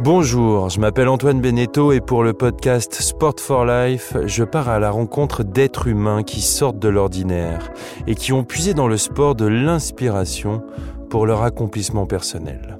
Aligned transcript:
Bonjour, 0.00 0.70
je 0.70 0.80
m'appelle 0.80 1.08
Antoine 1.08 1.40
Beneteau 1.40 1.92
et 1.92 2.00
pour 2.00 2.24
le 2.24 2.32
podcast 2.32 2.94
Sport 2.94 3.36
for 3.38 3.64
Life, 3.64 4.16
je 4.26 4.42
pars 4.42 4.68
à 4.68 4.80
la 4.80 4.90
rencontre 4.90 5.44
d'êtres 5.44 5.86
humains 5.86 6.24
qui 6.24 6.40
sortent 6.40 6.80
de 6.80 6.88
l'ordinaire 6.88 7.70
et 8.08 8.16
qui 8.16 8.32
ont 8.32 8.42
puisé 8.42 8.74
dans 8.74 8.88
le 8.88 8.96
sport 8.96 9.36
de 9.36 9.46
l'inspiration 9.46 10.64
pour 11.10 11.26
leur 11.26 11.42
accomplissement 11.42 12.06
personnel. 12.06 12.78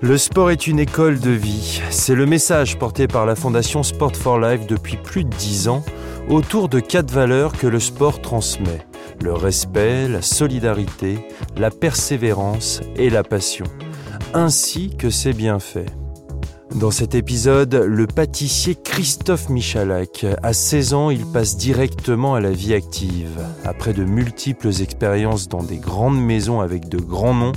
Le 0.00 0.18
sport 0.18 0.52
est 0.52 0.68
une 0.68 0.78
école 0.78 1.18
de 1.18 1.30
vie. 1.30 1.82
C'est 1.90 2.14
le 2.14 2.26
message 2.26 2.78
porté 2.78 3.08
par 3.08 3.26
la 3.26 3.34
Fondation 3.34 3.82
Sport 3.82 4.14
for 4.14 4.38
Life 4.38 4.68
depuis 4.68 4.98
plus 4.98 5.24
de 5.24 5.30
dix 5.30 5.66
ans 5.66 5.82
autour 6.28 6.68
de 6.68 6.78
quatre 6.78 7.10
valeurs 7.10 7.52
que 7.52 7.66
le 7.66 7.80
sport 7.80 8.20
transmet 8.20 8.86
le 9.22 9.32
respect, 9.32 10.08
la 10.08 10.22
solidarité, 10.22 11.18
la 11.56 11.70
persévérance 11.70 12.80
et 12.96 13.10
la 13.10 13.22
passion, 13.22 13.66
ainsi 14.34 14.90
que 14.96 15.10
ses 15.10 15.32
bienfaits. 15.32 15.90
Dans 16.76 16.92
cet 16.92 17.16
épisode, 17.16 17.74
le 17.74 18.06
pâtissier 18.06 18.76
Christophe 18.76 19.48
Michalak, 19.48 20.24
à 20.42 20.52
16 20.52 20.94
ans, 20.94 21.10
il 21.10 21.26
passe 21.26 21.56
directement 21.56 22.36
à 22.36 22.40
la 22.40 22.52
vie 22.52 22.74
active. 22.74 23.40
Après 23.64 23.92
de 23.92 24.04
multiples 24.04 24.68
expériences 24.80 25.48
dans 25.48 25.64
des 25.64 25.78
grandes 25.78 26.20
maisons 26.20 26.60
avec 26.60 26.88
de 26.88 26.98
grands 26.98 27.34
noms, 27.34 27.52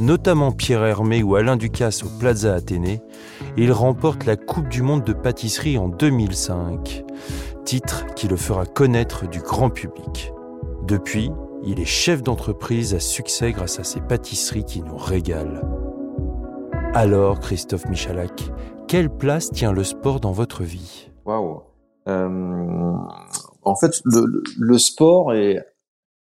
notamment 0.00 0.52
Pierre 0.52 0.84
Hermé 0.84 1.22
ou 1.22 1.36
Alain 1.36 1.56
Ducasse 1.56 2.04
au 2.04 2.08
Plaza 2.18 2.54
Athénée, 2.54 3.00
il 3.56 3.72
remporte 3.72 4.26
la 4.26 4.36
Coupe 4.36 4.68
du 4.68 4.82
Monde 4.82 5.04
de 5.04 5.14
pâtisserie 5.14 5.78
en 5.78 5.88
2005, 5.88 7.04
titre 7.64 8.04
qui 8.16 8.28
le 8.28 8.36
fera 8.36 8.66
connaître 8.66 9.26
du 9.26 9.40
grand 9.40 9.70
public. 9.70 10.32
Depuis, 10.86 11.30
il 11.64 11.80
est 11.80 11.86
chef 11.86 12.22
d'entreprise 12.22 12.94
à 12.94 13.00
succès 13.00 13.52
grâce 13.52 13.80
à 13.80 13.84
ses 13.84 14.00
pâtisseries 14.00 14.64
qui 14.64 14.82
nous 14.82 14.96
régalent. 14.96 15.77
Alors, 16.94 17.38
Christophe 17.38 17.86
Michalak, 17.88 18.50
quelle 18.88 19.10
place 19.10 19.50
tient 19.50 19.72
le 19.72 19.84
sport 19.84 20.20
dans 20.20 20.32
votre 20.32 20.64
vie? 20.64 21.10
Waouh 21.26 21.62
euh, 22.08 22.94
En 23.62 23.76
fait, 23.76 24.00
le, 24.04 24.78
sport 24.78 25.34
est, 25.34 25.64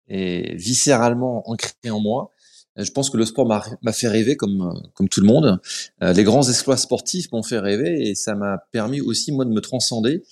viscéralement 0.08 1.50
ancré 1.50 1.90
en 1.90 2.00
moi. 2.00 2.32
Je 2.78 2.90
pense 2.92 3.10
que 3.10 3.18
le 3.18 3.26
sport 3.26 3.46
m'a 3.46 3.92
fait 3.92 4.08
rêver 4.08 4.36
comme, 4.36 4.82
comme 4.96 5.10
tout 5.10 5.22
le 5.22 5.28
monde. 5.28 5.60
Euh, 6.02 6.14
les 6.14 6.24
grands 6.24 6.48
exploits 6.48 6.78
sportifs 6.78 7.32
m'ont 7.32 7.44
fait 7.44 7.60
rêver 7.60 8.10
et 8.10 8.16
ça 8.16 8.34
m'a 8.34 8.58
permis 8.72 9.02
aussi, 9.02 9.32
moi, 9.32 9.46
de 9.46 9.52
me 9.52 9.62
transcender 9.62 10.24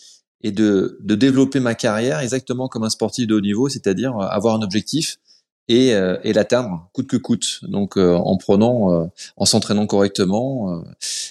et 0.41 0.51
de, 0.51 0.97
de 1.01 1.15
développer 1.15 1.59
ma 1.59 1.75
carrière 1.75 2.19
exactement 2.19 2.67
comme 2.67 2.83
un 2.83 2.89
sportif 2.89 3.27
de 3.27 3.35
haut 3.35 3.41
niveau, 3.41 3.69
c'est-à-dire 3.69 4.17
avoir 4.19 4.55
un 4.55 4.61
objectif 4.61 5.17
et, 5.67 5.93
euh, 5.93 6.17
et 6.23 6.33
l'atteindre 6.33 6.89
coûte 6.93 7.07
que 7.07 7.17
coûte. 7.17 7.59
Donc 7.63 7.97
euh, 7.97 8.15
en 8.15 8.37
prenant, 8.37 9.09
en 9.37 9.45
s'entraînant 9.45 9.87
correctement. 9.87 10.83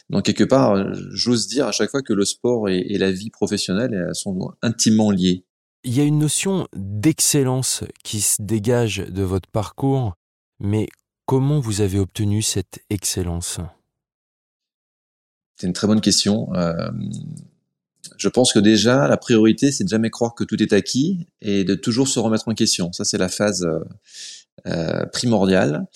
donc 0.09 0.25
quelque 0.25 0.45
part, 0.45 0.93
j'ose 1.13 1.47
dire 1.47 1.67
à 1.67 1.73
chaque 1.73 1.91
fois 1.91 2.03
que 2.03 2.13
le 2.13 2.25
sport 2.25 2.69
et, 2.69 2.79
et 2.79 2.99
la 2.99 3.11
vie 3.11 3.31
professionnelle 3.31 4.11
sont 4.15 4.53
intimement 4.63 5.11
liés. 5.11 5.45
Il 5.85 5.97
y 5.97 6.01
a 6.01 6.05
une 6.05 6.19
notion 6.19 6.69
d'excellence 6.75 7.85
qui 8.05 8.21
se 8.21 8.43
dégage 8.43 8.99
de 8.99 9.23
votre 9.23 9.49
parcours, 9.49 10.15
mais 10.59 10.89
comment 11.27 11.61
vous 11.61 11.81
avez 11.81 11.99
obtenu 11.99 12.43
cette 12.43 12.81
excellence? 12.91 13.61
C'est 15.57 15.67
une 15.67 15.73
très 15.73 15.87
bonne 15.87 16.01
question. 16.01 16.51
Je 18.17 18.29
pense 18.29 18.53
que 18.53 18.59
déjà, 18.59 19.09
la 19.09 19.17
priorité, 19.17 19.73
c'est 19.73 19.85
de 19.85 19.89
jamais 19.89 20.11
croire 20.11 20.35
que 20.35 20.45
tout 20.45 20.63
est 20.63 20.73
acquis 20.73 21.27
et 21.41 21.65
de 21.65 21.75
toujours 21.75 22.09
se 22.09 22.19
remettre 22.19 22.49
en 22.49 22.55
question. 22.55 22.93
Ça, 22.93 23.05
c'est 23.05 23.19
la 23.19 23.29
phase 23.29 23.65
euh, 23.65 23.81
euh 24.67 25.07
primordiale. 25.07 25.87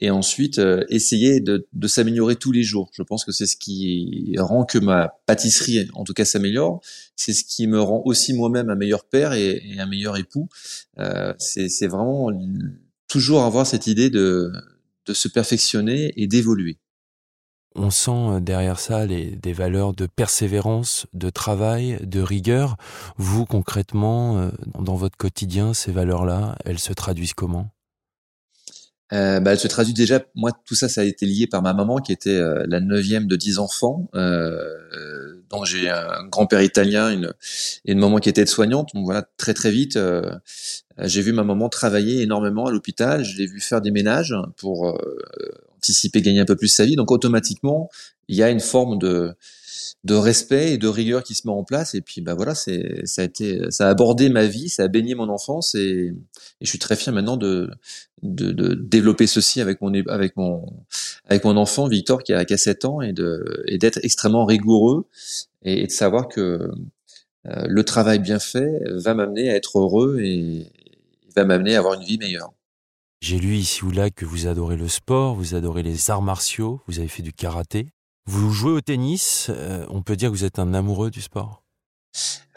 Et 0.00 0.10
ensuite, 0.10 0.58
euh, 0.58 0.84
essayer 0.88 1.40
de, 1.40 1.66
de 1.72 1.86
s'améliorer 1.88 2.36
tous 2.36 2.52
les 2.52 2.62
jours. 2.62 2.90
Je 2.94 3.02
pense 3.02 3.24
que 3.24 3.32
c'est 3.32 3.46
ce 3.46 3.56
qui 3.56 4.34
rend 4.38 4.64
que 4.64 4.78
ma 4.78 5.14
pâtisserie, 5.26 5.88
en 5.94 6.04
tout 6.04 6.14
cas, 6.14 6.24
s'améliore. 6.24 6.80
C'est 7.16 7.32
ce 7.32 7.44
qui 7.44 7.66
me 7.66 7.80
rend 7.80 8.02
aussi 8.04 8.32
moi-même 8.32 8.70
un 8.70 8.76
meilleur 8.76 9.04
père 9.04 9.32
et, 9.32 9.62
et 9.64 9.80
un 9.80 9.86
meilleur 9.86 10.16
époux. 10.16 10.48
Euh, 10.98 11.34
c'est 11.38 11.86
vraiment 11.86 12.30
toujours 13.08 13.42
avoir 13.42 13.66
cette 13.66 13.86
idée 13.86 14.10
de, 14.10 14.52
de 15.06 15.12
se 15.12 15.28
perfectionner 15.28 16.12
et 16.16 16.26
d'évoluer. 16.26 16.78
On 17.74 17.90
sent 17.90 18.10
euh, 18.10 18.40
derrière 18.40 18.78
ça 18.78 19.06
les, 19.06 19.36
des 19.36 19.52
valeurs 19.52 19.94
de 19.94 20.06
persévérance, 20.06 21.06
de 21.14 21.30
travail, 21.30 21.98
de 22.02 22.20
rigueur. 22.20 22.76
Vous, 23.16 23.46
concrètement, 23.46 24.38
euh, 24.38 24.50
dans 24.78 24.96
votre 24.96 25.16
quotidien, 25.16 25.74
ces 25.74 25.92
valeurs-là, 25.92 26.56
elles 26.64 26.78
se 26.78 26.92
traduisent 26.92 27.34
comment? 27.34 27.70
Euh, 29.12 29.40
bah, 29.40 29.52
elle 29.52 29.58
se 29.58 29.68
traduit 29.68 29.92
déjà, 29.92 30.22
moi 30.34 30.52
tout 30.64 30.74
ça 30.74 30.88
ça 30.88 31.02
a 31.02 31.04
été 31.04 31.26
lié 31.26 31.46
par 31.46 31.60
ma 31.60 31.74
maman 31.74 31.98
qui 31.98 32.12
était 32.12 32.30
euh, 32.30 32.64
la 32.66 32.80
neuvième 32.80 33.26
de 33.26 33.36
dix 33.36 33.58
enfants. 33.58 34.08
Euh, 34.14 35.42
donc 35.50 35.66
j'ai 35.66 35.90
un 35.90 36.26
grand-père 36.30 36.62
italien 36.62 37.10
et 37.10 37.92
une 37.92 37.98
maman 37.98 38.18
qui 38.18 38.30
était 38.30 38.46
soignante. 38.46 38.88
Donc 38.94 39.04
voilà, 39.04 39.28
très 39.36 39.52
très 39.52 39.70
vite, 39.70 39.98
j'ai 40.98 41.20
vu 41.20 41.32
ma 41.32 41.44
maman 41.44 41.68
travailler 41.68 42.22
énormément 42.22 42.66
à 42.66 42.70
l'hôpital. 42.70 43.22
Je 43.22 43.36
l'ai 43.36 43.46
vu 43.46 43.60
faire 43.60 43.82
des 43.82 43.90
ménages 43.90 44.34
pour 44.56 44.98
gagner 46.16 46.40
un 46.40 46.44
peu 46.44 46.56
plus 46.56 46.68
sa 46.68 46.84
vie. 46.84 46.96
Donc 46.96 47.10
automatiquement, 47.10 47.90
il 48.28 48.36
y 48.36 48.42
a 48.42 48.50
une 48.50 48.60
forme 48.60 48.98
de 48.98 49.34
de 50.04 50.14
respect 50.14 50.72
et 50.72 50.78
de 50.78 50.88
rigueur 50.88 51.22
qui 51.22 51.34
se 51.34 51.46
met 51.46 51.52
en 51.52 51.64
place. 51.64 51.94
Et 51.94 52.00
puis, 52.00 52.20
bah 52.20 52.34
voilà, 52.34 52.54
c'est, 52.54 53.06
ça 53.06 53.22
a 53.22 53.24
été, 53.24 53.70
ça 53.70 53.86
a 53.86 53.90
abordé 53.90 54.28
ma 54.30 54.46
vie, 54.46 54.68
ça 54.68 54.84
a 54.84 54.88
baigné 54.88 55.14
mon 55.14 55.28
enfance 55.28 55.74
et, 55.74 55.78
et 55.80 56.14
je 56.60 56.68
suis 56.68 56.78
très 56.78 56.96
fier 56.96 57.12
maintenant 57.12 57.36
de, 57.36 57.70
de, 58.22 58.50
de, 58.52 58.74
développer 58.74 59.26
ceci 59.26 59.60
avec 59.60 59.80
mon, 59.80 59.92
avec 60.08 60.36
mon, 60.36 60.66
avec 61.26 61.44
mon 61.44 61.56
enfant 61.56 61.86
Victor 61.86 62.22
qui 62.22 62.32
a, 62.32 62.44
qui 62.44 62.54
a 62.54 62.58
7 62.58 62.84
ans 62.84 63.00
et 63.00 63.12
de, 63.12 63.62
et 63.66 63.78
d'être 63.78 64.00
extrêmement 64.02 64.44
rigoureux 64.44 65.06
et, 65.62 65.86
de 65.86 65.92
savoir 65.92 66.28
que 66.28 66.68
euh, 67.46 67.66
le 67.68 67.84
travail 67.84 68.18
bien 68.18 68.38
fait 68.38 68.82
va 68.86 69.14
m'amener 69.14 69.50
à 69.50 69.56
être 69.56 69.78
heureux 69.78 70.20
et 70.20 70.66
va 71.36 71.44
m'amener 71.44 71.76
à 71.76 71.78
avoir 71.78 71.94
une 71.94 72.04
vie 72.04 72.18
meilleure. 72.18 72.52
J'ai 73.22 73.38
lu 73.38 73.54
ici 73.54 73.84
ou 73.84 73.92
là 73.92 74.10
que 74.10 74.24
vous 74.24 74.48
adorez 74.48 74.74
le 74.74 74.88
sport, 74.88 75.36
vous 75.36 75.54
adorez 75.54 75.84
les 75.84 76.10
arts 76.10 76.22
martiaux, 76.22 76.80
vous 76.88 76.98
avez 76.98 77.06
fait 77.06 77.22
du 77.22 77.32
karaté. 77.32 77.86
Vous 78.26 78.50
jouez 78.50 78.72
au 78.72 78.80
tennis, 78.80 79.46
euh, 79.48 79.86
on 79.90 80.02
peut 80.02 80.16
dire 80.16 80.28
que 80.28 80.34
vous 80.34 80.44
êtes 80.44 80.58
un 80.58 80.74
amoureux 80.74 81.08
du 81.08 81.22
sport? 81.22 81.62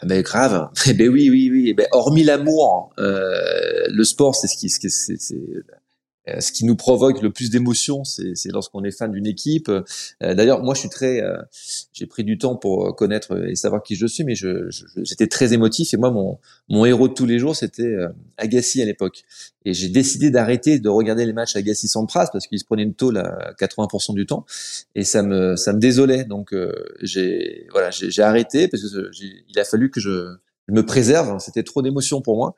Mais 0.02 0.24
grave. 0.24 0.68
Eh 0.88 0.94
ben 0.94 1.08
oui, 1.08 1.30
oui, 1.30 1.50
oui. 1.52 1.66
Eh 1.68 1.74
ben, 1.74 1.86
hormis 1.92 2.24
l'amour, 2.24 2.90
euh, 2.98 3.84
le 3.88 4.02
sport, 4.02 4.34
c'est 4.34 4.48
ce 4.48 4.56
qui, 4.56 4.68
c'est, 4.68 4.88
c'est, 4.90 5.38
ce 6.40 6.52
qui 6.52 6.64
nous 6.64 6.76
provoque 6.76 7.22
le 7.22 7.30
plus 7.30 7.50
d'émotions, 7.50 8.04
c'est 8.04 8.34
lorsqu'on 8.52 8.82
est 8.84 8.90
fan 8.90 9.12
d'une 9.12 9.26
équipe. 9.26 9.68
Euh, 9.68 10.34
d'ailleurs, 10.34 10.62
moi, 10.62 10.74
je 10.74 10.80
suis 10.80 10.88
très, 10.88 11.22
euh, 11.22 11.36
j'ai 11.92 12.06
pris 12.06 12.24
du 12.24 12.38
temps 12.38 12.56
pour 12.56 12.94
connaître 12.96 13.48
et 13.48 13.54
savoir 13.54 13.82
qui 13.82 13.94
je 13.94 14.06
suis, 14.06 14.24
mais 14.24 14.34
je, 14.34 14.68
j'étais 15.02 15.28
très 15.28 15.52
émotif. 15.52 15.94
Et 15.94 15.96
moi, 15.96 16.10
mon, 16.10 16.38
mon 16.68 16.84
héros 16.84 17.08
de 17.08 17.14
tous 17.14 17.26
les 17.26 17.38
jours, 17.38 17.54
c'était 17.54 17.96
Agassi 18.38 18.82
à 18.82 18.84
l'époque. 18.84 19.22
Et 19.64 19.74
j'ai 19.74 19.88
décidé 19.88 20.30
d'arrêter 20.30 20.78
de 20.78 20.88
regarder 20.88 21.26
les 21.26 21.32
matchs 21.32 21.56
Agassi 21.56 21.88
Sampras 21.88 22.28
parce 22.32 22.46
qu'il 22.46 22.58
se 22.58 22.64
prenait 22.64 22.82
une 22.82 22.94
tôle 22.94 23.18
à 23.18 23.52
80% 23.58 24.14
du 24.14 24.26
temps, 24.26 24.44
et 24.94 25.04
ça 25.04 25.22
me, 25.22 25.56
ça 25.56 25.72
me 25.72 25.78
désolait. 25.78 26.24
Donc, 26.24 26.54
j'ai, 27.02 27.66
voilà, 27.70 27.90
j'ai 27.90 28.22
arrêté 28.22 28.68
parce 28.68 28.82
que 28.82 29.10
il 29.48 29.58
a 29.58 29.64
fallu 29.64 29.90
que 29.90 30.00
je 30.00 30.36
je 30.68 30.74
me 30.74 30.84
préserve. 30.84 31.30
Hein, 31.30 31.38
c'était 31.38 31.62
trop 31.62 31.82
d'émotions 31.82 32.20
pour 32.20 32.36
moi. 32.36 32.54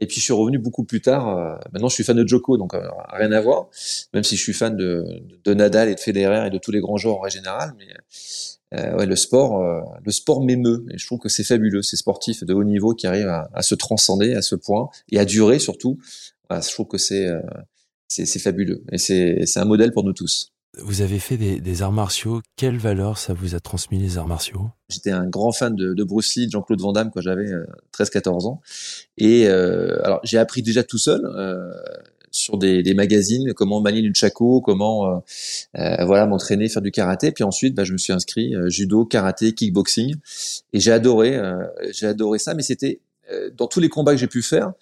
Et 0.00 0.06
puis 0.06 0.16
je 0.16 0.22
suis 0.22 0.32
revenu 0.32 0.58
beaucoup 0.58 0.84
plus 0.84 1.00
tard. 1.00 1.36
Euh, 1.36 1.56
maintenant, 1.72 1.88
je 1.88 1.94
suis 1.94 2.04
fan 2.04 2.16
de 2.16 2.26
Joko, 2.26 2.56
donc 2.56 2.74
euh, 2.74 2.82
rien 3.12 3.32
à 3.32 3.40
voir. 3.40 3.68
Même 4.14 4.24
si 4.24 4.36
je 4.36 4.42
suis 4.42 4.52
fan 4.52 4.76
de, 4.76 5.04
de, 5.44 5.54
Nadal 5.54 5.88
et 5.88 5.94
de 5.94 6.00
Federer 6.00 6.46
et 6.46 6.50
de 6.50 6.58
tous 6.58 6.70
les 6.70 6.80
grands 6.80 6.96
joueurs 6.96 7.20
en 7.20 7.28
général, 7.28 7.74
mais 7.78 7.86
euh, 8.78 8.96
ouais, 8.96 9.06
le 9.06 9.16
sport, 9.16 9.60
euh, 9.60 9.80
le 10.04 10.12
sport 10.12 10.42
m'émeut. 10.42 10.86
Et 10.90 10.98
je 10.98 11.06
trouve 11.06 11.18
que 11.18 11.28
c'est 11.28 11.44
fabuleux, 11.44 11.82
ces 11.82 11.96
sportifs 11.96 12.44
de 12.44 12.54
haut 12.54 12.64
niveau 12.64 12.94
qui 12.94 13.06
arrivent 13.06 13.28
à, 13.28 13.50
à, 13.52 13.62
se 13.62 13.74
transcender 13.74 14.34
à 14.34 14.42
ce 14.42 14.54
point 14.54 14.88
et 15.10 15.18
à 15.18 15.24
durer 15.24 15.58
surtout. 15.58 15.98
Voilà, 16.48 16.62
je 16.62 16.70
trouve 16.70 16.88
que 16.88 16.98
c'est 16.98 17.28
c'est 18.08 18.40
fabuleux 18.40 18.82
et 18.90 18.98
c'est 18.98 19.56
un 19.56 19.64
modèle 19.64 19.92
pour 19.92 20.02
nous 20.02 20.12
tous. 20.12 20.52
Vous 20.78 21.00
avez 21.00 21.18
fait 21.18 21.36
des, 21.36 21.60
des, 21.60 21.82
arts 21.82 21.92
martiaux. 21.92 22.42
Quelle 22.56 22.78
valeur 22.78 23.18
ça 23.18 23.34
vous 23.34 23.56
a 23.56 23.60
transmis 23.60 23.98
les 23.98 24.18
arts 24.18 24.28
martiaux? 24.28 24.70
J'étais 24.88 25.10
un 25.10 25.26
grand 25.26 25.50
fan 25.50 25.74
de, 25.74 25.94
de 25.94 26.04
Bruce 26.04 26.36
Lee, 26.36 26.46
de 26.46 26.52
Jean-Claude 26.52 26.80
Van 26.80 26.92
Damme 26.92 27.10
quand 27.12 27.20
j'avais 27.20 27.50
13-14 27.92 28.28
euh, 28.28 28.48
ans. 28.48 28.60
Et 29.18 29.48
euh, 29.48 30.00
alors 30.04 30.20
j'ai 30.22 30.38
appris 30.38 30.62
déjà 30.62 30.84
tout 30.84 30.98
seul 30.98 31.22
euh, 31.24 31.72
sur 32.30 32.56
des, 32.56 32.84
des, 32.84 32.94
magazines 32.94 33.52
comment 33.52 33.80
manier 33.80 33.98
une 34.00 34.14
chaco, 34.14 34.60
comment 34.60 35.10
euh, 35.10 35.18
euh, 35.76 36.04
voilà 36.04 36.26
m'entraîner, 36.26 36.68
faire 36.68 36.82
du 36.82 36.92
karaté. 36.92 37.32
Puis 37.32 37.42
ensuite, 37.42 37.74
bah, 37.74 37.82
je 37.82 37.92
me 37.92 37.98
suis 37.98 38.12
inscrit 38.12 38.54
judo, 38.66 39.04
karaté, 39.04 39.52
kickboxing, 39.52 40.14
et 40.72 40.78
j'ai 40.78 40.92
adoré, 40.92 41.36
j'ai 41.90 42.06
adoré 42.06 42.38
ça. 42.38 42.54
Mais 42.54 42.62
c'était 42.62 43.00
dans 43.54 43.66
tous 43.66 43.80
les 43.80 43.88
combats 43.88 44.12
que 44.12 44.18
j'ai 44.18 44.26
pu 44.26 44.42
faire, 44.42 44.68
euh, 44.68 44.72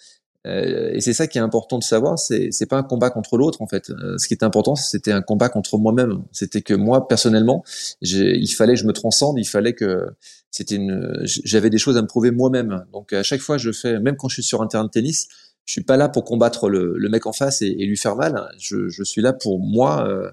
et 0.45 1.01
c'est 1.01 1.13
ça 1.13 1.27
qui 1.27 1.37
est 1.37 1.41
important 1.41 1.77
de 1.77 1.83
savoir, 1.83 2.17
c'est 2.17 2.49
c'est 2.51 2.65
pas 2.65 2.77
un 2.77 2.83
combat 2.83 3.09
contre 3.09 3.37
l'autre 3.37 3.61
en 3.61 3.67
fait. 3.67 3.89
Euh, 3.89 4.17
ce 4.17 4.27
qui 4.27 4.33
est 4.33 4.43
important, 4.43 4.75
c'était 4.75 5.11
un 5.11 5.21
combat 5.21 5.49
contre 5.49 5.77
moi-même. 5.77 6.23
C'était 6.31 6.61
que 6.61 6.73
moi 6.73 7.07
personnellement, 7.07 7.63
il 8.01 8.47
fallait 8.47 8.73
que 8.73 8.79
je 8.79 8.85
me 8.85 8.93
transcende, 8.93 9.37
il 9.37 9.47
fallait 9.47 9.73
que 9.73 10.07
c'était 10.49 10.75
une, 10.75 11.21
j'avais 11.25 11.69
des 11.69 11.77
choses 11.77 11.97
à 11.97 12.01
me 12.01 12.07
prouver 12.07 12.31
moi-même. 12.31 12.85
Donc 12.93 13.11
à 13.13 13.23
chaque 13.23 13.41
fois, 13.41 13.57
je 13.57 13.71
fais, 13.71 13.99
même 13.99 14.15
quand 14.15 14.29
je 14.29 14.35
suis 14.35 14.43
sur 14.43 14.61
un 14.61 14.67
terrain 14.67 14.85
de 14.85 14.89
tennis, 14.89 15.27
je 15.65 15.73
suis 15.73 15.83
pas 15.83 15.97
là 15.97 16.09
pour 16.09 16.23
combattre 16.23 16.69
le, 16.69 16.97
le 16.97 17.09
mec 17.09 17.25
en 17.27 17.33
face 17.33 17.61
et, 17.61 17.67
et, 17.67 17.85
lui 17.85 17.97
faire 17.97 18.15
mal. 18.15 18.49
Je, 18.57 18.87
je 18.89 19.03
suis 19.03 19.21
là 19.21 19.33
pour 19.33 19.59
moi, 19.59 20.07
euh, 20.07 20.31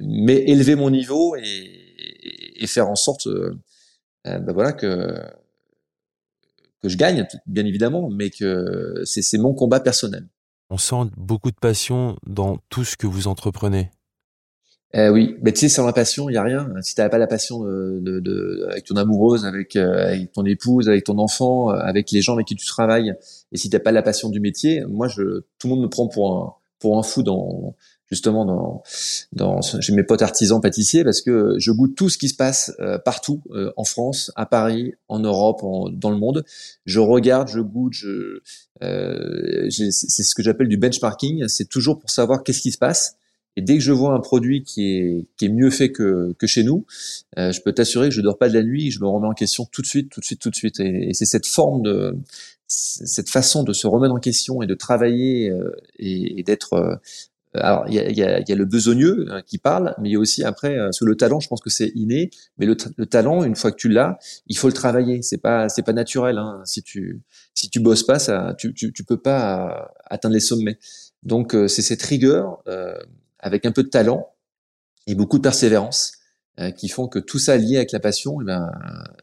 mais 0.00 0.36
élever 0.46 0.76
mon 0.76 0.90
niveau 0.90 1.36
et, 1.36 1.84
et 2.56 2.66
faire 2.66 2.88
en 2.88 2.94
sorte, 2.94 3.26
euh, 3.26 3.52
ben 4.24 4.52
voilà 4.52 4.72
que 4.72 5.18
que 6.84 6.90
je 6.90 6.98
gagne, 6.98 7.26
bien 7.46 7.64
évidemment, 7.64 8.10
mais 8.10 8.28
que 8.30 9.02
c'est 9.04 9.38
mon 9.38 9.54
combat 9.54 9.80
personnel. 9.80 10.28
On 10.68 10.76
sent 10.76 11.10
beaucoup 11.16 11.50
de 11.50 11.56
passion 11.56 12.16
dans 12.26 12.58
tout 12.68 12.84
ce 12.84 12.96
que 12.96 13.06
vous 13.06 13.26
entreprenez. 13.26 13.90
Euh, 14.94 15.08
oui, 15.08 15.36
mais 15.42 15.52
tu 15.52 15.60
sais, 15.60 15.68
sans 15.68 15.86
la 15.86 15.92
passion, 15.92 16.28
il 16.28 16.34
y 16.34 16.36
a 16.36 16.42
rien. 16.42 16.68
Si 16.82 16.94
tu 16.94 17.00
n'as 17.00 17.08
pas 17.08 17.18
la 17.18 17.26
passion 17.26 17.64
de, 17.64 17.98
de, 18.00 18.20
de, 18.20 18.68
avec 18.70 18.84
ton 18.84 18.96
amoureuse, 18.96 19.44
avec, 19.44 19.74
euh, 19.76 20.08
avec 20.08 20.32
ton 20.32 20.44
épouse, 20.44 20.88
avec 20.88 21.04
ton 21.04 21.18
enfant, 21.18 21.70
euh, 21.70 21.78
avec 21.78 22.12
les 22.12 22.20
gens 22.20 22.34
avec 22.34 22.46
qui 22.46 22.54
tu 22.54 22.66
travailles, 22.66 23.14
et 23.50 23.56
si 23.56 23.70
tu 23.70 23.74
n'as 23.74 23.80
pas 23.80 23.90
la 23.90 24.02
passion 24.02 24.28
du 24.28 24.38
métier, 24.38 24.84
moi, 24.86 25.08
je, 25.08 25.40
tout 25.58 25.66
le 25.66 25.70
monde 25.70 25.82
me 25.82 25.88
prend 25.88 26.06
pour 26.06 26.36
un, 26.36 26.54
pour 26.78 26.98
un 26.98 27.02
fou 27.02 27.22
dans, 27.24 27.74
justement 28.10 28.44
dans, 28.44 28.82
dans 29.32 29.60
j'ai 29.62 29.92
mes 29.92 30.02
potes 30.02 30.22
artisans 30.22 30.60
pâtissiers 30.60 31.04
parce 31.04 31.22
que 31.22 31.54
je 31.58 31.70
goûte 31.72 31.94
tout 31.96 32.08
ce 32.08 32.18
qui 32.18 32.28
se 32.28 32.34
passe 32.36 32.72
euh, 32.80 32.98
partout 32.98 33.42
en 33.76 33.84
France, 33.84 34.32
à 34.36 34.46
Paris, 34.46 34.94
en 35.08 35.20
Europe, 35.20 35.62
dans 35.92 36.10
le 36.10 36.16
monde. 36.16 36.44
Je 36.86 37.00
regarde, 37.00 37.48
je 37.48 37.60
goûte, 37.60 37.92
je, 37.92 38.40
euh, 38.82 39.70
c'est 39.70 39.90
ce 39.90 40.34
que 40.34 40.42
j'appelle 40.42 40.68
du 40.68 40.76
benchmarking. 40.76 41.48
C'est 41.48 41.68
toujours 41.68 41.98
pour 41.98 42.10
savoir 42.10 42.42
qu'est-ce 42.42 42.60
qui 42.60 42.72
se 42.72 42.78
passe 42.78 43.16
et 43.56 43.62
dès 43.62 43.74
que 43.74 43.82
je 43.82 43.92
vois 43.92 44.14
un 44.14 44.20
produit 44.20 44.62
qui 44.62 44.96
est, 44.96 45.26
qui 45.36 45.46
est 45.46 45.48
mieux 45.48 45.70
fait 45.70 45.92
que, 45.92 46.34
que 46.38 46.46
chez 46.46 46.64
nous, 46.64 46.86
euh, 47.38 47.52
je 47.52 47.60
peux 47.60 47.72
t'assurer 47.72 48.08
que 48.08 48.14
je 48.14 48.20
dors 48.20 48.36
pas 48.36 48.48
de 48.48 48.54
la 48.54 48.62
nuit, 48.62 48.90
je 48.90 49.00
me 49.00 49.06
remets 49.06 49.28
en 49.28 49.34
question 49.34 49.66
tout 49.70 49.82
de 49.82 49.86
suite, 49.86 50.10
tout 50.10 50.20
de 50.20 50.24
suite, 50.24 50.40
tout 50.40 50.50
de 50.50 50.56
suite. 50.56 50.80
Et, 50.80 51.12
c'est 51.14 51.24
cette 51.24 51.46
forme 51.46 51.82
de, 51.82 52.16
cette 52.66 53.30
façon 53.30 53.62
de 53.62 53.72
se 53.72 53.86
remettre 53.86 54.14
en 54.14 54.18
question 54.18 54.62
et 54.62 54.66
de 54.66 54.74
travailler 54.74 55.50
euh, 55.50 55.70
et, 55.98 56.40
et 56.40 56.42
d'être. 56.42 56.72
Euh, 56.74 56.96
alors 57.54 57.84
il 57.88 57.94
y 57.94 57.98
a, 57.98 58.10
y, 58.10 58.22
a, 58.22 58.40
y 58.40 58.52
a, 58.52 58.54
le 58.54 58.64
besogneux 58.64 59.26
hein, 59.30 59.42
qui 59.46 59.58
parle, 59.58 59.94
mais 59.98 60.08
il 60.08 60.12
y 60.12 60.16
a 60.16 60.18
aussi 60.18 60.42
après 60.44 60.76
sur 60.92 61.06
le 61.06 61.16
talent. 61.16 61.40
Je 61.40 61.48
pense 61.48 61.60
que 61.60 61.70
c'est 61.70 61.92
inné, 61.94 62.30
mais 62.58 62.66
le, 62.66 62.76
le, 62.96 63.06
talent, 63.06 63.44
une 63.44 63.56
fois 63.56 63.70
que 63.70 63.76
tu 63.76 63.88
l'as, 63.88 64.18
il 64.46 64.58
faut 64.58 64.66
le 64.68 64.72
travailler. 64.72 65.22
C'est 65.22 65.38
pas, 65.38 65.68
c'est 65.68 65.82
pas 65.82 65.92
naturel. 65.92 66.38
Hein. 66.38 66.62
Si 66.64 66.82
tu, 66.82 67.22
si 67.54 67.70
tu 67.70 67.80
bosses 67.80 68.02
pas, 68.02 68.18
ça, 68.18 68.54
tu, 68.58 68.74
tu, 68.74 68.92
tu 68.92 69.04
peux 69.04 69.20
pas 69.20 69.92
atteindre 70.06 70.34
les 70.34 70.40
sommets. 70.40 70.78
Donc 71.22 71.56
c'est 71.68 71.82
cette 71.82 72.02
rigueur. 72.02 72.62
Euh, 72.66 72.94
avec 73.44 73.66
un 73.66 73.72
peu 73.72 73.82
de 73.82 73.88
talent 73.88 74.26
et 75.06 75.14
beaucoup 75.14 75.36
de 75.36 75.42
persévérance 75.42 76.12
euh, 76.58 76.70
qui 76.70 76.88
font 76.88 77.08
que 77.08 77.18
tout 77.18 77.38
ça 77.38 77.58
lié 77.58 77.76
avec 77.76 77.92
la 77.92 78.00
passion, 78.00 78.40
eh 78.40 78.44
bien, 78.44 78.70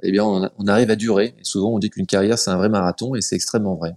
eh 0.04 0.12
bien 0.12 0.24
on, 0.24 0.68
arrive 0.68 0.92
à 0.92 0.96
durer. 0.96 1.34
Et 1.40 1.44
souvent, 1.44 1.72
on 1.72 1.80
dit 1.80 1.90
qu'une 1.90 2.06
carrière, 2.06 2.38
c'est 2.38 2.52
un 2.52 2.58
vrai 2.58 2.70
marathon 2.70 3.16
et 3.16 3.22
c'est 3.22 3.36
extrêmement 3.36 3.76
vrai. 3.76 3.96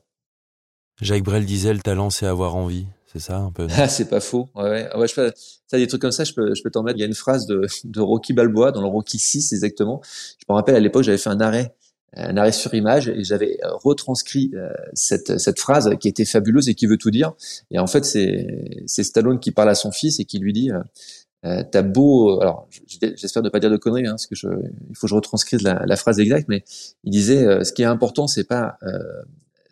Jacques 1.01 1.25
Brel 1.25 1.45
disait 1.45 1.75
le 1.75 1.81
talent, 1.81 2.09
c'est 2.09 2.27
avoir 2.27 2.57
envie. 2.57 2.87
C'est 3.15 3.21
ça 3.21 3.39
un 3.39 3.53
peu 3.53 3.69
Ah, 3.77 3.89
c'est 3.89 4.09
pas 4.09 4.21
faux. 4.21 4.49
Ouais, 4.57 4.89
ouais. 4.95 5.09
je 5.09 5.15
peux, 5.15 5.33
ça, 5.69 5.79
des 5.79 5.87
trucs 5.87 6.03
comme 6.03 6.11
ça, 6.11 6.25
je 6.25 6.35
peux, 6.35 6.53
je 6.53 6.63
peux 6.63 6.71
t'en 6.71 6.83
mettre. 6.83 6.99
Il 6.99 7.01
y 7.01 7.05
a 7.05 7.07
une 7.07 7.15
phrase 7.15 7.47
de, 7.47 7.65
de 7.85 8.01
Rocky 8.01 8.33
Balboa 8.33 8.73
dans 8.73 8.81
le 8.81 8.89
Rocky 8.89 9.19
6 9.19 9.53
exactement. 9.53 10.03
Je 10.39 10.45
me 10.49 10.55
rappelle 10.55 10.75
à 10.75 10.81
l'époque, 10.81 11.05
j'avais 11.05 11.19
fait 11.19 11.31
un 11.31 11.41
arrêt 11.41 11.75
un 12.17 12.37
arrêt 12.37 12.53
sur 12.53 12.73
image 12.75 13.09
et 13.09 13.25
j'avais 13.25 13.59
euh, 13.65 13.71
retranscrit 13.73 14.53
euh, 14.55 14.69
cette, 14.93 15.39
cette 15.39 15.59
phrase 15.59 15.91
qui 16.01 16.09
était 16.09 16.25
fabuleuse 16.25 16.69
et 16.69 16.75
qui 16.75 16.87
veut 16.87 16.97
tout 16.97 17.11
dire. 17.11 17.33
Et 17.71 17.79
en 17.79 17.87
fait, 17.87 18.05
c'est 18.05 18.85
c'est 18.87 19.03
Stallone 19.03 19.41
qui 19.41 19.51
parle 19.51 19.69
à 19.69 19.75
son 19.75 19.91
fils 19.91 20.21
et 20.21 20.25
qui 20.25 20.39
lui 20.39 20.53
dit 20.53 20.71
euh, 20.71 21.63
T'as 21.71 21.83
beau, 21.83 22.41
alors 22.41 22.69
j'espère 23.17 23.43
ne 23.43 23.51
pas 23.51 23.61
dire 23.61 23.71
de 23.71 23.77
conneries, 23.77 24.07
hein, 24.07 24.13
parce 24.13 24.27
que 24.27 24.35
je, 24.35 24.49
il 24.89 24.97
faut 24.97 25.07
que 25.07 25.11
je 25.11 25.15
retranscrise 25.15 25.61
la, 25.63 25.83
la 25.85 25.97
phrase 25.97 26.19
exacte, 26.19 26.49
mais 26.49 26.65
il 27.03 27.11
disait 27.11 27.65
ce 27.65 27.73
qui 27.73 27.83
est 27.83 27.87
important, 27.87 28.27
c'est 28.27 28.45
pas 28.45 28.79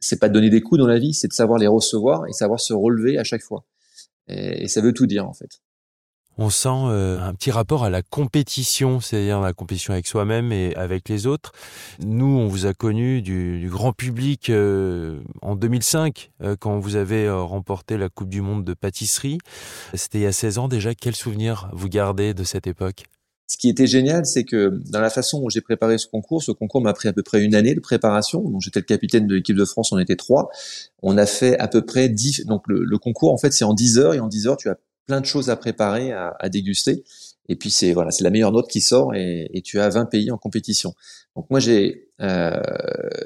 c'est 0.03 0.19
pas 0.19 0.29
de 0.29 0.35
donner 0.35 0.51
des 0.51 0.61
coups 0.61 0.79
dans 0.79 0.87
la 0.87 0.99
vie, 0.99 1.15
c'est 1.15 1.29
de 1.29 1.33
savoir 1.33 1.59
les 1.59 1.69
recevoir 1.69 2.27
et 2.27 2.33
savoir 2.33 2.61
se 2.61 2.75
relever 2.75 3.19
à 3.19 3.25
chaque 3.25 3.43
fois. 3.43 3.65
Et, 4.29 4.69
ça 4.69 4.81
veut 4.81 4.93
tout 4.93 5.07
dire 5.07 5.27
en 5.27 5.33
fait 5.33 5.61
on 6.39 6.49
sent 6.49 6.69
euh, 6.71 7.21
un 7.21 7.35
petit 7.35 7.51
rapport 7.51 7.85
à 7.85 7.91
la 7.91 8.01
compétition, 8.01 9.01
c'est-à-dire 9.01 9.39
la 9.43 9.53
compétition 9.53 9.93
avec 9.93 10.07
soi-même 10.07 10.51
et 10.51 10.75
avec 10.77 11.11
les 11.11 11.27
autres. 11.27 11.53
Nous, 12.01 12.25
on 12.25 12.49
vous 12.49 12.65
a 12.65 12.73
connu 12.73 13.21
du, 13.21 13.69
grand 13.71 13.93
public 13.93 14.49
euh, 14.49 15.21
en 15.43 15.57
2005, 15.57 16.31
euh, 16.41 16.57
quand 16.59 16.79
vous 16.79 16.97
avez 16.97 17.29
remporté 17.29 17.99
la 17.99 18.09
Coupe 18.09 18.31
du 18.31 18.41
Monde 18.41 18.65
de 18.65 18.73
pâtisserie. 18.73 19.37
C'était 19.93 20.21
il 20.21 20.23
y 20.23 20.27
a 20.27 20.33
16 20.33 20.57
ans 20.57 20.69
déjà. 20.69 20.95
Quel 20.95 21.15
souvenir 21.15 21.69
vous 21.75 21.91
gardez 21.91 22.33
de 22.33 22.45
cette 22.45 22.67
époque? 22.67 23.05
Ce 23.53 23.59
qui 23.59 23.69
était 23.69 23.87
génial, 23.87 24.25
c'est 24.25 24.45
que 24.45 24.81
dans 24.89 25.03
la 25.03 25.11
façon 25.11 25.39
dont 25.39 25.51
j'ai 25.51 25.61
préparé 25.61 25.99
ce 25.99 26.07
concours, 26.07 26.43
ce 26.43 26.53
concours 26.53 26.81
m'a 26.81 26.95
pris 26.95 27.09
à 27.09 27.13
peu 27.13 27.23
près 27.23 27.43
une 27.43 27.55
année 27.55 27.75
de 27.75 27.81
préparation. 27.81 28.41
Donc 28.41 28.63
j'étais 28.63 28.81
le 28.81 28.87
capitaine 28.87 29.27
de 29.27 29.35
l'équipe 29.35 29.57
de 29.57 29.67
France, 29.67 29.93
on 29.93 29.99
était 29.99 30.17
trois. 30.17 30.49
On 31.03 31.19
a 31.19 31.27
fait 31.27 31.59
à 31.59 31.69
peu 31.69 31.85
près 31.85 32.09
dix. 32.09 32.47
Donc 32.47 32.63
le, 32.67 32.83
le 32.83 32.99
concours, 32.99 33.31
en 33.31 33.37
fait, 33.37 33.53
c'est 33.53 33.67
en 33.67 33.75
10 33.75 33.99
heures 33.99 34.15
et 34.15 34.21
en 34.21 34.29
10 34.29 34.47
heures, 34.47 34.57
tu 34.57 34.71
as 34.71 34.79
plein 35.07 35.21
de 35.21 35.27
choses 35.27 35.51
à 35.51 35.57
préparer, 35.57 36.13
à, 36.13 36.35
à 36.41 36.49
déguster. 36.49 37.05
Et 37.51 37.57
puis 37.57 37.71
c'est 37.71 37.93
voilà, 37.93 38.11
c'est 38.11 38.25
la 38.25 38.31
meilleure 38.31 38.53
note 38.53 38.71
qui 38.71 38.81
sort 38.81 39.15
et, 39.15 39.51
et, 39.53 39.61
tu 39.61 39.81
as 39.81 39.91
20 39.91 40.07
pays 40.07 40.31
en 40.31 40.39
compétition. 40.39 40.95
Donc 41.37 41.51
moi 41.51 41.61
j'ai 41.61 42.09
euh, 42.23 42.59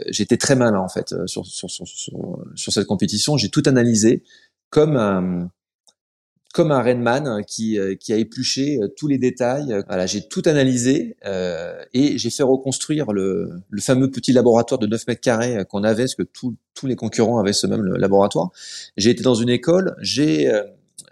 j'étais 0.08 0.38
très 0.38 0.56
malin 0.56 0.80
en 0.80 0.88
fait 0.88 1.12
euh, 1.12 1.28
sur 1.28 1.46
sur, 1.46 1.70
sur, 1.70 1.86
sur, 1.86 2.38
sur 2.56 2.72
cette 2.72 2.86
compétition. 2.88 3.36
J'ai 3.36 3.50
tout 3.50 3.62
analysé 3.66 4.24
comme 4.70 4.96
un 4.96 5.50
comme 6.56 6.72
un 6.72 6.82
Redman 6.82 7.44
qui, 7.46 7.78
euh, 7.78 7.96
qui 7.96 8.14
a 8.14 8.16
épluché 8.16 8.78
euh, 8.80 8.88
tous 8.88 9.08
les 9.08 9.18
détails. 9.18 9.78
Voilà, 9.88 10.06
j'ai 10.06 10.26
tout 10.26 10.40
analysé 10.46 11.14
euh, 11.26 11.84
et 11.92 12.16
j'ai 12.16 12.30
fait 12.30 12.42
reconstruire 12.42 13.12
le, 13.12 13.62
fameux 13.80 14.10
petit 14.10 14.32
laboratoire 14.32 14.78
de 14.78 14.86
9 14.86 15.06
mètres 15.06 15.20
carrés 15.20 15.58
qu'on 15.68 15.84
avait, 15.84 16.04
parce 16.04 16.14
que 16.14 16.22
tous 16.22 16.86
les 16.86 16.96
concurrents 16.96 17.38
avaient 17.38 17.52
ce 17.52 17.66
même 17.66 17.84
laboratoire. 17.84 18.52
J'ai 18.96 19.10
été 19.10 19.22
dans 19.22 19.34
une 19.34 19.50
école, 19.50 19.96
j'ai 20.00 20.50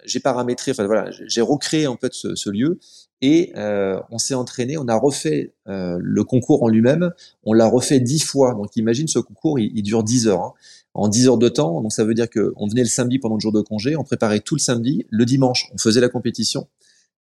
j'ai 0.05 0.21
paramétré, 0.21 0.71
enfin 0.71 0.87
voilà, 0.87 1.11
j'ai 1.11 1.41
recréé 1.41 1.87
en 1.87 1.97
fait 1.97 2.13
ce, 2.15 2.35
ce 2.35 2.51
lieu 2.51 2.79
et 3.21 3.53
euh, 3.57 3.99
on 4.11 4.19
s'est 4.19 4.35
entraîné, 4.35 4.77
on 4.77 4.87
a 4.87 4.97
refait 4.97 5.55
euh, 5.69 5.97
le 6.01 6.25
concours 6.25 6.63
en 6.63 6.69
lui-même, 6.69 7.11
on 7.45 7.53
l'a 7.53 7.67
refait 7.67 8.01
dix 8.01 8.21
fois. 8.21 8.55
Donc 8.55 8.77
imagine 8.77 9.09
ce 9.09 9.19
concours, 9.19 9.59
il, 9.59 9.73
il 9.75 9.83
dure 9.83 10.03
dix 10.03 10.29
heures. 10.29 10.43
Hein. 10.43 10.53
En 10.93 11.09
dix 11.09 11.27
heures 11.27 11.39
de 11.39 11.49
temps, 11.49 11.81
donc 11.81 11.93
ça 11.93 12.05
veut 12.05 12.15
dire 12.15 12.29
qu'on 12.31 12.69
venait 12.69 12.83
le 12.83 12.89
samedi 12.89 13.19
pendant 13.19 13.35
le 13.35 13.41
jour 13.41 13.51
de 13.51 13.61
congé, 13.61 13.97
on 13.97 14.05
préparait 14.05 14.41
tout 14.41 14.55
le 14.55 14.61
samedi, 14.61 15.07
le 15.11 15.25
dimanche 15.25 15.71
on 15.75 15.79
faisait 15.79 16.01
la 16.01 16.09
compétition 16.09 16.69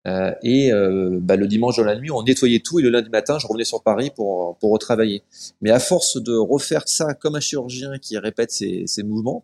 euh, 0.08 0.32
et 0.42 0.72
euh, 0.72 1.18
bah, 1.22 1.36
le 1.36 1.48
dimanche 1.48 1.76
dans 1.76 1.84
la 1.84 1.98
nuit 1.98 2.12
on 2.12 2.24
nettoyait 2.24 2.60
tout 2.60 2.80
et 2.80 2.82
le 2.82 2.90
lundi 2.90 3.10
matin 3.10 3.40
je 3.40 3.48
revenais 3.48 3.66
sur 3.66 3.84
Paris 3.84 4.10
pour 4.16 4.58
pour 4.60 4.72
retravailler. 4.72 5.24
Mais 5.62 5.72
à 5.72 5.80
force 5.80 6.22
de 6.22 6.34
refaire 6.36 6.84
ça 6.86 7.14
comme 7.14 7.36
un 7.36 7.42
chirurgien 7.42 7.98
qui 7.98 8.18
répète 8.18 8.52
ses, 8.52 8.86
ses 8.88 9.04
mouvements, 9.04 9.44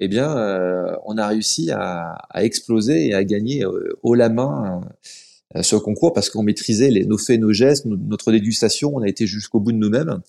eh 0.00 0.08
bien, 0.08 0.36
euh, 0.36 0.96
on 1.04 1.18
a 1.18 1.26
réussi 1.26 1.70
à, 1.70 2.14
à, 2.30 2.44
exploser 2.44 3.08
et 3.08 3.14
à 3.14 3.24
gagner 3.24 3.64
euh, 3.64 3.98
haut 4.02 4.14
la 4.14 4.28
main 4.28 4.80
euh, 5.56 5.62
ce 5.62 5.76
concours 5.76 6.12
parce 6.12 6.28
qu'on 6.28 6.42
maîtrisait 6.42 6.90
les, 6.90 7.06
nos 7.06 7.16
faits, 7.16 7.40
nos 7.40 7.52
gestes, 7.52 7.86
notre 7.86 8.30
dégustation, 8.32 8.92
on 8.94 9.00
a 9.02 9.08
été 9.08 9.26
jusqu'au 9.26 9.60
bout 9.60 9.72
de 9.72 9.78
nous-mêmes. 9.78 10.20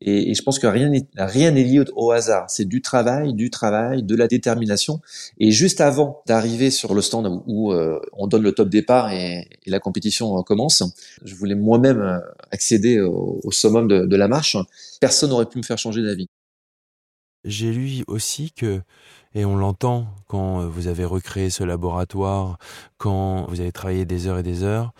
Et, 0.00 0.30
et, 0.30 0.34
je 0.34 0.42
pense 0.42 0.60
que 0.60 0.68
rien 0.68 0.88
n'est 0.88 1.08
rien 1.16 1.50
n'est 1.50 1.64
lié 1.64 1.82
au, 1.96 2.12
hasard. 2.12 2.48
C'est 2.48 2.64
du 2.64 2.80
travail, 2.80 3.34
du 3.34 3.50
travail, 3.50 4.04
de 4.04 4.14
la 4.14 4.28
détermination. 4.28 5.00
Et 5.40 5.50
juste 5.50 5.80
avant 5.80 6.22
d'arriver 6.26 6.70
sur 6.70 6.94
le 6.94 7.02
stand 7.02 7.42
où, 7.46 7.72
euh, 7.72 7.98
on 8.12 8.28
donne 8.28 8.42
le 8.42 8.52
top 8.52 8.68
départ 8.68 9.12
et, 9.12 9.48
et 9.66 9.70
la 9.70 9.80
compétition 9.80 10.40
commence, 10.44 10.84
je 11.24 11.34
voulais 11.34 11.56
moi-même 11.56 12.22
accéder 12.52 13.00
au, 13.00 13.40
au 13.42 13.50
summum 13.50 13.88
de, 13.88 14.06
de 14.06 14.16
la 14.16 14.28
marche. 14.28 14.56
Personne 15.00 15.30
n'aurait 15.30 15.46
pu 15.46 15.58
me 15.58 15.64
faire 15.64 15.78
changer 15.78 16.02
d'avis. 16.02 16.28
J'ai 17.44 17.72
lu 17.72 18.04
aussi 18.06 18.52
que 18.52 18.82
et 19.34 19.44
on 19.44 19.56
l'entend 19.56 20.08
quand 20.26 20.66
vous 20.66 20.86
avez 20.86 21.04
recréé 21.04 21.50
ce 21.50 21.64
laboratoire, 21.64 22.58
quand 22.96 23.46
vous 23.48 23.60
avez 23.60 23.72
travaillé 23.72 24.04
des 24.04 24.26
heures 24.26 24.38
et 24.38 24.42
des 24.42 24.62
heures, 24.64 24.92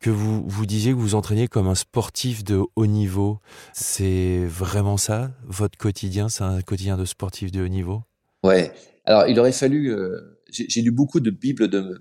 que 0.00 0.10
vous 0.10 0.42
vous 0.48 0.66
disiez 0.66 0.92
que 0.92 0.98
vous 0.98 1.14
entraîniez 1.14 1.48
comme 1.48 1.66
un 1.68 1.74
sportif 1.74 2.44
de 2.44 2.62
haut 2.76 2.86
niveau. 2.86 3.40
C'est 3.72 4.46
vraiment 4.46 4.96
ça, 4.96 5.30
votre 5.44 5.76
quotidien? 5.76 6.28
C'est 6.28 6.44
un 6.44 6.62
quotidien 6.62 6.96
de 6.96 7.04
sportif 7.04 7.50
de 7.52 7.62
haut 7.62 7.68
niveau? 7.68 8.02
Ouais. 8.42 8.72
Alors, 9.04 9.26
il 9.26 9.38
aurait 9.40 9.52
fallu. 9.52 9.92
Euh, 9.92 10.38
J'ai 10.50 10.82
lu 10.82 10.90
beaucoup 10.90 11.20
de 11.20 11.30
bibles 11.30 11.68
de, 11.68 11.98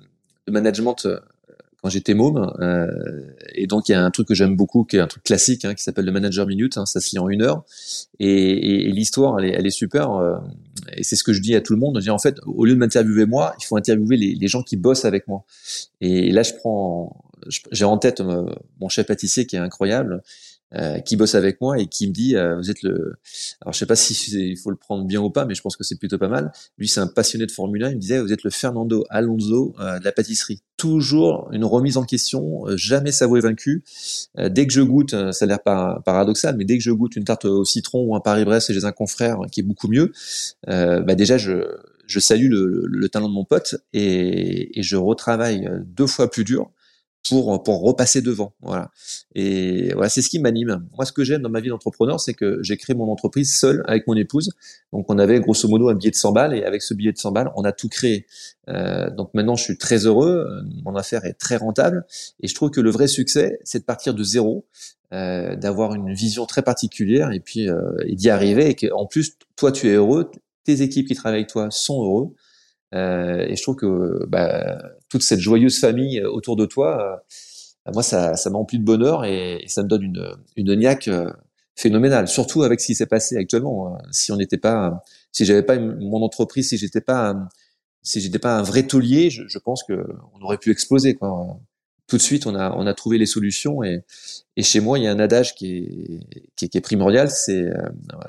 de 0.48 0.52
management 0.52 1.06
euh, 1.06 1.20
j'étais 1.90 2.14
môme. 2.14 2.52
Euh, 2.60 2.88
et 3.54 3.68
donc 3.68 3.90
il 3.90 3.94
y 3.94 3.96
a 3.96 4.04
un 4.04 4.12
truc 4.12 4.28
que 4.28 4.34
j'aime 4.34 4.56
beaucoup, 4.56 4.84
qui 4.84 4.98
est 4.98 5.00
un 5.00 5.08
truc 5.08 5.24
classique, 5.24 5.66
hein, 5.66 5.74
qui 5.74 5.84
s'appelle 5.84 6.06
le 6.06 6.12
Manager 6.12 6.46
Minute. 6.48 6.78
Hein, 6.78 6.86
ça 6.86 7.00
se 7.00 7.12
lit 7.12 7.20
en 7.20 7.30
une 7.30 7.42
heure. 7.42 7.64
Et, 8.20 8.28
et, 8.28 8.90
et 8.90 8.92
l'histoire, 8.92 9.40
elle 9.40 9.46
est, 9.46 9.54
elle 9.54 9.68
est 9.68 9.72
super. 9.72 10.12
Euh, 10.12 10.38
et 10.94 11.04
c'est 11.04 11.16
ce 11.16 11.24
que 11.24 11.34
je 11.34 11.42
dis 11.42 11.56
à 11.56 11.62
tout 11.62 11.74
le 11.74 11.80
monde. 11.80 11.98
Je 12.00 12.04
dis 12.04 12.10
en 12.10 12.20
fait, 12.20 12.38
au 12.46 12.66
lieu 12.66 12.74
de 12.74 12.80
m'interviewer 12.80 13.26
moi, 13.26 13.56
il 13.60 13.66
faut 13.66 13.78
interviewer 13.78 14.18
les, 14.18 14.36
les, 14.36 14.48
gens 14.48 14.64
qui 14.64 14.78
bossent 14.78 15.06
avec 15.06 15.28
moi. 15.28 15.44
Et 16.02 16.32
là, 16.32 16.44
je 16.44 16.54
prends, 16.54 17.24
j'ai 17.72 17.86
en 17.86 17.98
tête 17.98 18.22
euh, 18.22 18.46
mon 18.80 18.90
chef 18.90 19.08
pâtissier 19.08 19.46
qui 19.46 19.56
est 19.56 19.60
incroyable. 19.60 20.24
Euh, 20.76 21.00
qui 21.00 21.16
bosse 21.16 21.34
avec 21.34 21.62
moi 21.62 21.80
et 21.80 21.88
qui 21.88 22.10
me 22.10 22.12
dit 22.12 22.36
euh, 22.36 22.58
vous 22.58 22.70
êtes 22.70 22.84
le 22.84 23.16
alors 23.62 23.72
je 23.72 23.80
sais 23.80 23.86
pas 23.86 23.96
si 23.96 24.14
il 24.36 24.58
faut 24.58 24.70
le 24.70 24.76
prendre 24.76 25.06
bien 25.06 25.22
ou 25.22 25.30
pas 25.30 25.46
mais 25.46 25.56
je 25.56 25.62
pense 25.62 25.78
que 25.78 25.86
c'est 25.86 25.98
plutôt 25.98 26.18
pas 26.18 26.28
mal. 26.28 26.52
Lui 26.78 26.90
c'est 26.90 27.00
un 27.00 27.08
passionné 27.08 27.46
de 27.46 27.52
Formule 27.52 27.86
1 27.86 27.92
il 27.92 27.96
me 27.96 28.02
disait 28.02 28.20
vous 28.20 28.34
êtes 28.34 28.44
le 28.44 28.50
Fernando 28.50 29.06
Alonso 29.10 29.74
euh, 29.80 29.98
de 29.98 30.04
la 30.04 30.12
pâtisserie. 30.12 30.62
Toujours 30.76 31.48
une 31.54 31.64
remise 31.64 31.96
en 31.96 32.04
question 32.04 32.66
jamais 32.76 33.14
s'avouer 33.14 33.40
vaincu 33.40 33.86
dès 34.38 34.68
que 34.68 34.74
je 34.74 34.82
goûte 34.82 35.32
ça 35.32 35.46
a 35.46 35.48
l'air 35.48 35.62
paradoxal 35.64 36.58
mais 36.58 36.66
dès 36.66 36.78
que 36.78 36.84
je 36.84 36.92
goûte 36.92 37.16
une 37.16 37.24
tarte 37.24 37.46
au 37.46 37.64
citron 37.64 38.04
ou 38.04 38.16
un 38.16 38.20
Paris-Brest 38.20 38.74
chez 38.74 38.84
un 38.84 38.92
confrère 38.92 39.40
qui 39.50 39.62
est 39.62 39.64
beaucoup 39.64 39.88
mieux 39.88 40.12
bah 40.68 41.16
déjà 41.16 41.38
je 41.38 41.64
je 42.06 42.20
salue 42.20 42.50
le, 42.50 42.84
le, 42.86 43.10
talent 43.10 43.28
de 43.28 43.34
mon 43.34 43.44
pote 43.44 43.76
et, 43.92 44.80
et 44.80 44.84
je 44.84 44.96
retravaille 44.96 45.70
deux 45.86 46.08
fois 46.08 46.30
plus 46.30 46.44
dur 46.44 46.72
pour 47.30 47.64
pour 47.64 47.82
repasser 47.82 48.22
devant. 48.22 48.54
Voilà. 48.62 48.92
Et 49.36 49.94
voilà, 49.94 50.10
c'est 50.10 50.22
ce 50.22 50.30
qui 50.30 50.40
m'anime. 50.40 50.86
Moi, 50.96 51.06
ce 51.06 51.12
que 51.12 51.24
j'aime 51.24 51.42
dans 51.42 51.50
ma 51.50 51.60
vie 51.60 51.70
d'entrepreneur, 51.70 52.20
c'est 52.20 52.34
que 52.34 52.60
j'ai 52.64 52.78
créé 52.78 52.96
mon 52.96 53.12
entreprise 53.12 53.54
seul 53.54 53.84
avec 53.88 54.08
mon 54.08 54.16
épouse. 54.16 54.52
Donc, 54.94 55.06
on 55.10 55.18
avait 55.20 55.40
grosso 55.40 55.68
modo 55.68 55.90
un 55.90 55.96
billet 55.96 56.12
de 56.12 56.16
100 56.16 56.32
balles 56.32 56.56
et 56.56 56.64
avec 56.64 56.82
ce 56.82 56.94
billet 56.94 57.12
de 57.12 57.18
100 57.18 57.32
balles, 57.32 57.52
on 57.56 57.64
a 57.64 57.72
tout 57.72 57.90
créé. 57.90 58.26
Euh, 58.70 59.10
donc 59.10 59.34
maintenant, 59.34 59.56
je 59.56 59.64
suis 59.64 59.78
très 59.78 60.06
heureux. 60.06 60.46
Mon 60.84 60.96
affaire 60.96 61.26
est 61.26 61.34
très 61.34 61.58
rentable 61.58 62.06
et 62.42 62.48
je 62.48 62.56
trouve 62.56 62.72
que 62.72 62.82
le 62.82 62.90
vrai 62.90 63.08
succès, 63.08 63.60
c'est 63.64 63.80
de 63.80 63.86
partir 63.86 64.14
de 64.14 64.24
zéro, 64.24 64.66
euh, 65.14 65.56
d'avoir 65.56 65.96
une 65.96 66.14
vision 66.14 66.46
très 66.46 66.64
particulière 66.64 67.32
et 67.32 67.40
puis 67.40 67.70
euh, 67.70 67.94
d'y 68.08 68.30
arriver 68.30 68.70
et 68.70 68.76
qu'en 68.76 69.06
plus, 69.06 69.38
toi, 69.56 69.72
tu 69.72 69.88
es 69.88 69.94
heureux, 69.94 70.30
tes 70.66 70.82
équipes 70.82 71.08
qui 71.08 71.16
travaillent 71.16 71.40
avec 71.40 71.50
toi 71.50 71.70
sont 71.72 72.04
heureux. 72.04 72.36
Euh, 72.94 73.46
et 73.48 73.56
je 73.56 73.62
trouve 73.62 73.78
que 73.78 74.26
bah, 74.28 74.78
toute 75.10 75.24
cette 75.24 75.40
joyeuse 75.40 75.80
famille 75.80 76.22
autour 76.24 76.56
de 76.56 76.66
toi, 76.66 77.22
euh, 77.88 77.92
moi, 77.94 78.04
ça, 78.04 78.36
ça 78.36 78.50
m'a 78.50 78.58
rempli 78.58 78.80
de 78.80 78.84
bonheur 78.84 79.26
et, 79.26 79.64
ça 79.68 79.84
me 79.84 79.88
donne 79.88 80.04
une, 80.04 80.28
une 80.56 80.76
niaque 80.76 81.08
euh, 81.08 81.32
phénoménale. 81.76 82.28
Surtout 82.28 82.64
avec 82.64 82.82
ce 82.82 82.88
qui 82.88 82.96
s'est 82.96 83.06
passé 83.06 83.38
actuellement. 83.38 83.96
Hein. 83.96 83.98
Si 84.12 84.32
on 84.32 84.38
n'était 84.38 84.58
pas, 84.58 85.04
si 85.32 85.46
j'avais 85.46 85.64
pas 85.64 85.78
mon 85.80 86.22
entreprise, 86.22 86.70
si 86.70 86.78
j'étais 86.78 87.02
pas, 87.02 87.36
si 88.04 88.20
j'étais 88.22 88.40
pas 88.40 88.58
un 88.58 88.64
vrai 88.64 88.84
taulier, 88.84 89.30
je, 89.30 89.60
pense 89.60 89.84
que 89.84 90.06
on 90.34 90.42
aurait 90.44 90.58
pu 90.58 90.72
exploser. 90.72 91.16
Quoi. 91.16 91.60
Tout 92.08 92.18
de 92.18 92.22
suite, 92.22 92.46
on 92.46 92.56
a, 92.56 92.72
on 92.72 92.88
a 92.88 92.94
trouvé 92.94 93.18
les 93.18 93.26
solutions 93.26 93.84
et, 93.84 94.04
et 94.56 94.64
chez 94.64 94.80
moi, 94.80 94.98
il 94.98 95.04
y 95.04 95.08
a 95.08 95.12
un 95.12 95.20
adage 95.20 95.56
qui 95.56 95.78
est, 96.58 96.70
qui 96.70 96.78
est, 96.78 96.82
primordial, 96.82 97.30
c'est, 97.30 97.66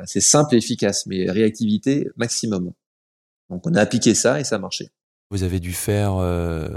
c'est 0.04 0.20
simple 0.20 0.54
et 0.54 0.58
efficace, 0.58 1.06
mais 1.06 1.30
réactivité 1.30 2.08
maximum. 2.16 2.73
Donc 3.50 3.66
on 3.66 3.75
a 3.75 3.80
appliqué 3.80 4.14
ça 4.14 4.40
et 4.40 4.44
ça 4.44 4.56
a 4.56 4.58
marché. 4.58 4.90
Vous 5.30 5.42
avez 5.42 5.61
dû 5.61 5.75
faire 5.75 6.16
euh, 6.16 6.68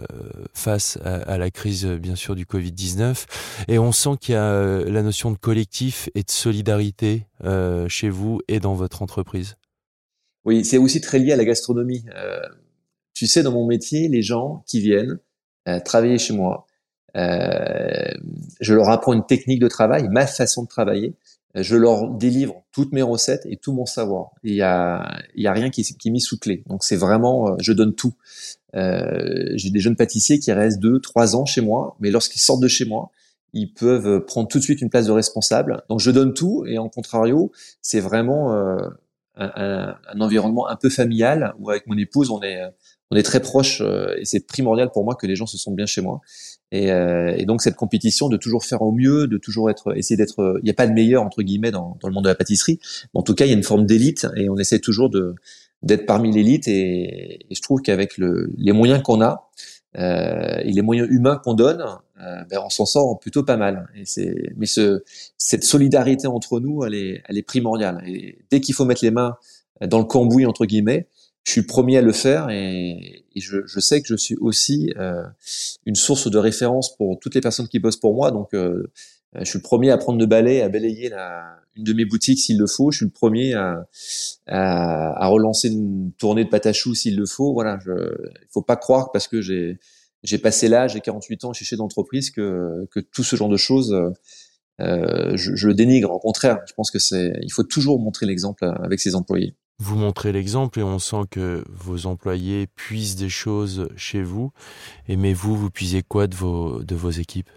face 0.54 1.00
à, 1.06 1.38
la 1.38 1.50
crise, 1.52 1.86
bien 1.86 2.16
sûr, 2.16 2.36
du 2.36 2.44
Covid-19. 2.44 3.26
Et 3.70 3.80
on 3.80 3.94
sent 3.94 4.10
qu'il 4.20 4.34
y 4.34 4.38
a 4.38 4.44
euh, 4.44 4.84
la 4.92 5.04
notion 5.04 5.32
de 5.32 5.38
collectif 5.38 6.10
et 6.16 6.24
de 6.24 6.30
solidarité 6.30 7.28
euh, 7.46 7.88
chez 7.88 8.10
vous 8.10 8.42
et 8.50 8.60
dans 8.60 8.74
votre 8.74 9.02
entreprise. 9.02 9.56
Oui, 10.44 10.66
c'est 10.66 10.78
aussi 10.78 11.00
très 11.00 11.20
lié 11.20 11.32
à 11.32 11.38
la 11.38 11.46
gastronomie. 11.46 12.04
tu 13.14 13.26
sais, 13.26 13.42
dans 13.42 13.54
mon 13.54 13.66
métier, 13.66 14.10
les 14.10 14.22
gens 14.22 14.64
qui 14.68 14.82
viennent 14.82 15.20
travailler 15.86 16.18
chez 16.18 16.34
moi, 16.34 16.66
je 17.16 18.74
leur 18.74 18.90
apprends 18.90 19.14
une 19.14 19.26
technique 19.26 19.60
de 19.60 19.68
travail, 19.68 20.10
ma 20.10 20.28
façon 20.28 20.64
de 20.64 20.68
travailler 20.68 21.14
je 21.56 21.76
leur 21.76 22.10
délivre 22.10 22.64
toutes 22.72 22.94
mes 22.94 23.02
recettes 23.02 23.46
et 23.46 23.58
tout 23.58 23.74
mon 23.74 23.86
savoir. 23.86 24.32
Il 24.44 24.54
y 24.54 24.62
a, 24.62 25.22
y 25.36 25.48
a 25.48 25.54
rien 25.54 25.70
qui, 25.70 25.84
qui 25.84 26.08
est 26.08 26.12
mis 26.12 26.22
sous 26.22 26.38
clé. 26.38 26.64
Donc 26.68 26.84
c'est 26.84 26.96
vraiment, 26.96 27.50
euh, 27.50 27.56
je 27.60 27.74
donne 27.74 27.94
tout. 27.94 28.14
Euh, 28.76 29.52
J'ai 29.56 29.70
des 29.70 29.80
jeunes 29.80 29.96
pâtissiers 29.96 30.40
qui 30.40 30.52
restent 30.52 30.80
deux, 30.80 31.00
trois 31.00 31.36
ans 31.36 31.46
chez 31.46 31.62
moi, 31.62 31.96
mais 32.00 32.10
lorsqu'ils 32.12 32.40
sortent 32.40 32.62
de 32.62 32.68
chez 32.68 32.86
moi, 32.86 33.12
ils 33.54 33.74
peuvent 33.74 34.24
prendre 34.26 34.48
tout 34.48 34.60
de 34.60 34.64
suite 34.64 34.82
une 34.82 34.90
place 34.90 35.08
de 35.08 35.12
responsable. 35.12 35.84
Donc 35.90 36.00
je 36.00 36.12
donne 36.12 36.34
tout 36.34 36.66
et 36.66 36.78
en 36.78 36.88
contrario, 36.88 37.52
c'est 37.82 38.00
vraiment 38.00 38.54
euh, 38.54 38.78
un, 39.36 39.96
un, 40.08 40.22
environnement 40.22 40.68
un 40.68 40.78
peu 40.78 40.90
familial 40.90 41.54
où 41.60 41.70
avec 41.70 41.86
mon 41.88 41.98
épouse 41.98 42.30
on 42.30 42.42
est 42.42 42.62
on 43.12 43.18
est 43.18 43.24
très 43.24 43.42
proche 43.42 43.82
euh, 43.82 44.16
et 44.18 44.26
c'est 44.26 44.48
primordial 44.48 44.90
pour 44.90 45.04
moi 45.04 45.16
que 45.16 45.28
les 45.28 45.36
gens 45.36 45.46
se 45.46 45.58
sentent 45.58 45.76
bien 45.76 45.86
chez 45.86 46.02
moi. 46.02 46.22
Et, 46.72 46.92
euh, 46.92 47.36
et, 47.38 47.46
donc 47.46 47.62
cette 47.62 47.76
compétition 47.76 48.30
de 48.30 48.38
toujours 48.38 48.64
faire 48.64 48.82
au 48.82 48.92
mieux, 48.94 49.28
de 49.28 49.38
toujours 49.38 49.70
être, 49.70 49.96
essayer 49.98 50.16
d'être, 50.16 50.60
il 50.62 50.64
n'y 50.64 50.70
a 50.70 50.74
pas 50.74 50.88
de 50.88 50.94
meilleur 50.94 51.24
entre 51.24 51.42
guillemets 51.42 51.72
dans, 51.72 51.98
dans, 52.00 52.08
le 52.08 52.14
monde 52.14 52.24
de 52.24 52.30
la 52.30 52.36
pâtisserie. 52.36 52.80
En 53.14 53.24
tout 53.24 53.36
cas, 53.36 53.46
il 53.46 53.50
y 53.50 53.54
a 53.54 53.58
une 53.58 53.64
forme 53.64 53.86
d'élite 53.86 54.28
et 54.38 54.50
on 54.50 54.58
essaie 54.58 54.80
toujours 54.80 55.10
de 55.10 55.36
d'être 55.84 56.06
parmi 56.06 56.32
l'élite. 56.32 56.68
Et, 56.68 57.46
et, 57.50 57.56
je 57.56 57.62
trouve 57.62 57.82
qu'avec 57.82 58.18
le, 58.18 58.54
les 58.58 58.72
moyens 58.72 59.02
qu'on 59.02 59.22
a 59.22 59.50
euh, 59.98 60.60
et 60.64 60.72
les 60.72 60.82
moyens 60.82 61.08
humains 61.10 61.42
qu'on 61.44 61.54
donne, 61.54 61.84
euh, 62.22 62.44
ben 62.50 62.60
on 62.64 62.70
s'en 62.70 62.86
sort 62.86 63.20
plutôt 63.20 63.44
pas 63.44 63.58
mal. 63.58 63.88
Et 63.96 64.06
c'est, 64.06 64.54
mais 64.56 64.66
ce, 64.66 65.04
cette 65.38 65.64
solidarité 65.64 66.28
entre 66.28 66.60
nous, 66.60 66.86
elle 66.86 66.94
est, 66.94 67.24
elle 67.28 67.38
est 67.38 67.44
primordiale. 67.44 68.04
Et 68.08 68.38
dès 68.50 68.62
qu'il 68.62 68.76
faut 68.76 68.86
mettre 68.86 69.04
les 69.04 69.12
mains 69.12 69.36
dans 69.82 70.00
le 70.00 70.06
cambouis 70.06 70.46
entre 70.46 70.66
guillemets, 70.66 71.08
je 71.44 71.52
suis 71.52 71.64
premier 71.64 71.98
à 71.98 72.02
le 72.02 72.12
faire 72.12 72.50
et, 72.50 73.26
je, 73.36 73.66
je, 73.66 73.80
sais 73.80 74.02
que 74.02 74.08
je 74.08 74.16
suis 74.16 74.36
aussi 74.36 74.94
euh, 74.98 75.24
une 75.86 75.96
source 75.96 76.30
de 76.30 76.38
référence 76.38 76.96
pour 76.96 77.20
toutes 77.20 77.36
les 77.36 77.42
personnes 77.42 77.68
qui 77.68 77.80
bossent 77.80 77.98
pour 77.98 78.14
moi. 78.14 78.32
Donc, 78.32 78.54
euh, 78.54 78.92
je 79.34 79.46
suis 79.46 79.60
le 79.60 79.64
premier 79.64 79.90
à 79.90 79.98
prendre 79.98 80.20
le 80.20 80.26
balai, 80.26 80.62
à 80.62 80.70
balayer 80.70 81.10
la, 81.10 81.58
une 81.76 81.84
de 81.84 81.94
mes 81.94 82.06
boutiques 82.06 82.40
s'il 82.40 82.60
le 82.60 82.68
faut. 82.68 82.92
Je 82.92 82.98
suis 82.98 83.06
le 83.06 83.12
premier 83.12 83.54
à, 83.54 83.88
à, 84.48 85.24
à 85.24 85.28
relancer 85.28 85.70
une 85.70 86.12
tournée 86.18 86.44
de 86.44 86.50
patachou 86.50 86.94
s'il 86.94 87.18
le 87.18 87.26
faut. 87.26 87.54
Voilà, 87.54 87.80
il 87.86 88.48
faut 88.52 88.62
pas 88.62 88.76
croire 88.76 89.12
parce 89.12 89.28
que 89.28 89.42
j'ai 89.42 89.80
j'ai 90.24 90.38
passé 90.38 90.68
l'âge, 90.68 90.94
j'ai 90.94 91.02
48 91.02 91.46
ans, 91.46 91.54
je 91.54 91.64
suis 91.64 91.76
d'entreprise 91.78 92.30
que 92.30 92.86
que 92.92 93.00
tout 93.00 93.24
ce 93.24 93.36
genre 93.36 93.50
de 93.50 93.58
choses. 93.58 93.96
Euh, 94.82 95.36
je, 95.36 95.56
je 95.56 95.68
le 95.68 95.74
dénigre. 95.74 96.12
Au 96.12 96.20
contraire, 96.20 96.60
je 96.66 96.74
pense 96.74 96.92
que 96.92 97.00
c'est, 97.00 97.34
il 97.42 97.52
faut 97.52 97.64
toujours 97.64 98.00
montrer 98.00 98.26
l'exemple 98.26 98.66
avec 98.84 99.00
ses 99.00 99.16
employés. 99.16 99.56
Vous 99.82 99.96
montrez 99.96 100.32
l'exemple 100.32 100.80
et 100.80 100.84
on 100.84 101.00
sent 101.00 101.24
que 101.32 101.64
vos 101.68 102.06
employés 102.06 102.68
puisent 102.76 103.16
des 103.16 103.30
choses 103.30 103.90
chez 103.96 104.22
vous. 104.22 104.52
Et 105.08 105.18
mais 105.18 105.34
vous, 105.34 105.56
vous 105.56 105.72
puisez 105.72 106.04
quoi 106.04 106.28
de 106.28 106.36
vos, 106.36 106.84
de 106.84 106.94
vos 106.94 107.10
équipes? 107.10 107.50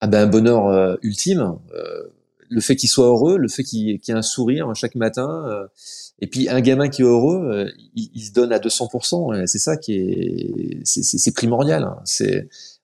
Ah 0.00 0.06
ben 0.06 0.28
un 0.28 0.30
bonheur 0.30 0.68
euh, 0.68 0.94
ultime. 1.02 1.58
Euh, 1.74 2.04
le 2.48 2.60
fait 2.60 2.76
qu'ils 2.76 2.88
soient 2.88 3.06
heureux, 3.06 3.38
le 3.38 3.48
fait 3.48 3.64
qu'il 3.64 3.88
y 3.88 3.90
ait 3.90 4.12
un 4.12 4.22
sourire 4.22 4.72
chaque 4.76 4.94
matin. 4.94 5.44
Euh, 5.48 5.66
et 6.20 6.28
puis 6.28 6.48
un 6.48 6.60
gamin 6.60 6.88
qui 6.88 7.02
est 7.02 7.04
heureux, 7.04 7.72
il, 7.96 8.24
se 8.24 8.30
donne 8.30 8.52
à 8.52 8.60
200%. 8.60 9.46
C'est 9.46 9.58
ça 9.58 9.76
qui 9.76 9.94
est, 9.96 10.80
c'est 10.84 11.34
primordial. 11.34 11.82
Hein. 11.82 12.04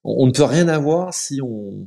On, 0.03 0.27
ne 0.27 0.33
peut 0.33 0.43
rien 0.43 0.67
avoir 0.67 1.15
si 1.15 1.41
on 1.41 1.87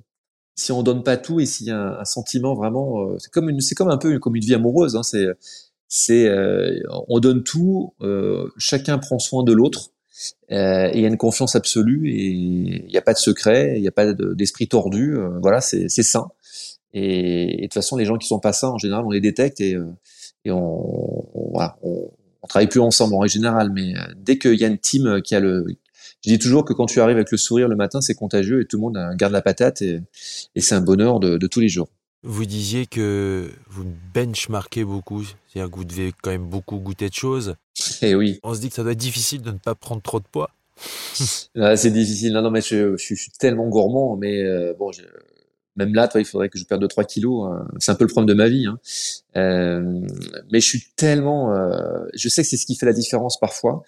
si 0.55 0.71
on 0.71 0.83
donne 0.83 1.03
pas 1.03 1.17
tout 1.17 1.41
et 1.41 1.45
s'il 1.45 1.67
y 1.67 1.71
a 1.71 1.99
un, 1.99 2.05
sentiment 2.05 2.55
vraiment, 2.55 3.09
c'est 3.19 3.29
comme 3.29 3.59
c'est 3.59 3.75
comme 3.75 3.89
un 3.89 3.97
peu 3.97 4.17
comme 4.19 4.37
une 4.37 4.45
vie 4.45 4.53
amoureuse. 4.53 4.95
Hein. 4.95 5.01
C'est 5.87 6.27
euh, 6.27 6.79
on 7.07 7.19
donne 7.19 7.43
tout, 7.43 7.93
euh, 8.01 8.49
chacun 8.57 8.97
prend 8.97 9.19
soin 9.19 9.43
de 9.43 9.53
l'autre. 9.53 9.91
Euh, 10.51 10.89
et 10.91 10.97
il 10.97 11.01
y 11.01 11.05
a 11.05 11.09
une 11.09 11.17
confiance 11.17 11.55
absolue 11.55 12.09
et 12.09 12.27
il 12.27 12.85
n'y 12.87 12.97
a 12.97 13.01
pas 13.01 13.13
de 13.13 13.17
secret, 13.17 13.73
il 13.75 13.81
n'y 13.81 13.87
a 13.87 13.91
pas 13.91 14.13
d'esprit 14.13 14.67
tordu. 14.67 15.17
voilà, 15.41 15.61
c'est 15.61 15.89
sain. 15.89 16.29
Et, 16.93 17.57
de 17.57 17.61
toute 17.63 17.73
façon, 17.73 17.97
les 17.97 18.05
gens 18.05 18.17
qui 18.17 18.27
sont 18.27 18.39
pas 18.39 18.53
sains, 18.53 18.69
en 18.69 18.77
général, 18.77 19.03
on 19.05 19.09
les 19.09 19.19
détecte 19.19 19.59
et, 19.59 19.77
et 20.45 20.51
on, 20.51 21.25
voilà, 21.51 21.77
on, 21.83 22.09
on, 22.41 22.47
travaille 22.47 22.69
plus 22.69 22.79
ensemble 22.79 23.15
en 23.15 23.27
général. 23.27 23.71
Mais 23.73 23.93
dès 24.15 24.37
qu'il 24.37 24.55
y 24.55 24.63
a 24.63 24.67
une 24.67 24.77
team 24.77 25.21
qui 25.21 25.35
a 25.35 25.41
le, 25.41 25.65
je 26.25 26.29
dis 26.29 26.39
toujours 26.39 26.63
que 26.63 26.73
quand 26.73 26.85
tu 26.85 27.01
arrives 27.01 27.17
avec 27.17 27.31
le 27.31 27.37
sourire 27.37 27.67
le 27.67 27.75
matin, 27.75 27.99
c'est 27.99 28.15
contagieux 28.15 28.61
et 28.61 28.65
tout 28.65 28.77
le 28.77 28.81
monde 28.81 28.97
garde 29.15 29.33
la 29.33 29.41
patate 29.41 29.81
et, 29.81 30.01
et 30.55 30.61
c'est 30.61 30.75
un 30.75 30.81
bonheur 30.81 31.19
de, 31.19 31.37
de 31.37 31.47
tous 31.47 31.59
les 31.59 31.69
jours. 31.69 31.89
Vous 32.23 32.45
disiez 32.45 32.87
que 32.87 33.51
vous 33.69 33.85
benchmarkez 34.13 34.83
beaucoup, 34.83 35.23
c'est-à-dire 35.23 35.69
que 35.69 35.75
vous 35.75 35.85
devez 35.85 36.13
quand 36.23 36.31
même 36.31 36.47
beaucoup 36.47 36.77
goûter 36.77 37.09
de 37.09 37.13
choses. 37.13 37.55
Eh 38.01 38.15
oui. 38.15 38.39
On 38.43 38.53
se 38.53 38.61
dit 38.61 38.69
que 38.69 38.75
ça 38.75 38.83
doit 38.83 38.93
être 38.93 38.97
difficile 38.97 39.41
de 39.41 39.51
ne 39.51 39.57
pas 39.57 39.75
prendre 39.75 40.01
trop 40.01 40.19
de 40.19 40.25
poids. 40.31 40.49
C'est 41.75 41.91
difficile. 41.91 42.33
Non, 42.33 42.41
non, 42.41 42.51
mais 42.51 42.61
je, 42.61 42.97
je, 42.97 43.15
suis 43.15 43.31
tellement 43.39 43.67
gourmand, 43.67 44.17
mais 44.17 44.43
euh, 44.43 44.73
bon, 44.77 44.91
je, 44.91 45.01
même 45.75 45.93
là, 45.93 46.07
toi, 46.07 46.21
il 46.21 46.25
faudrait 46.25 46.49
que 46.49 46.57
je 46.57 46.65
perde 46.65 46.83
2-3 46.83 47.05
kilos. 47.05 47.47
Hein. 47.47 47.67
C'est 47.79 47.91
un 47.91 47.95
peu 47.95 48.05
le 48.05 48.09
problème 48.09 48.27
de 48.27 48.33
ma 48.33 48.49
vie. 48.49 48.65
Hein. 48.65 48.79
Euh, 49.37 50.01
mais 50.51 50.59
je 50.59 50.67
suis 50.67 50.83
tellement. 50.95 51.53
Euh, 51.53 52.05
je 52.13 52.29
sais 52.29 52.43
que 52.43 52.47
c'est 52.47 52.57
ce 52.57 52.65
qui 52.65 52.75
fait 52.75 52.85
la 52.85 52.93
différence 52.93 53.39
parfois. 53.39 53.83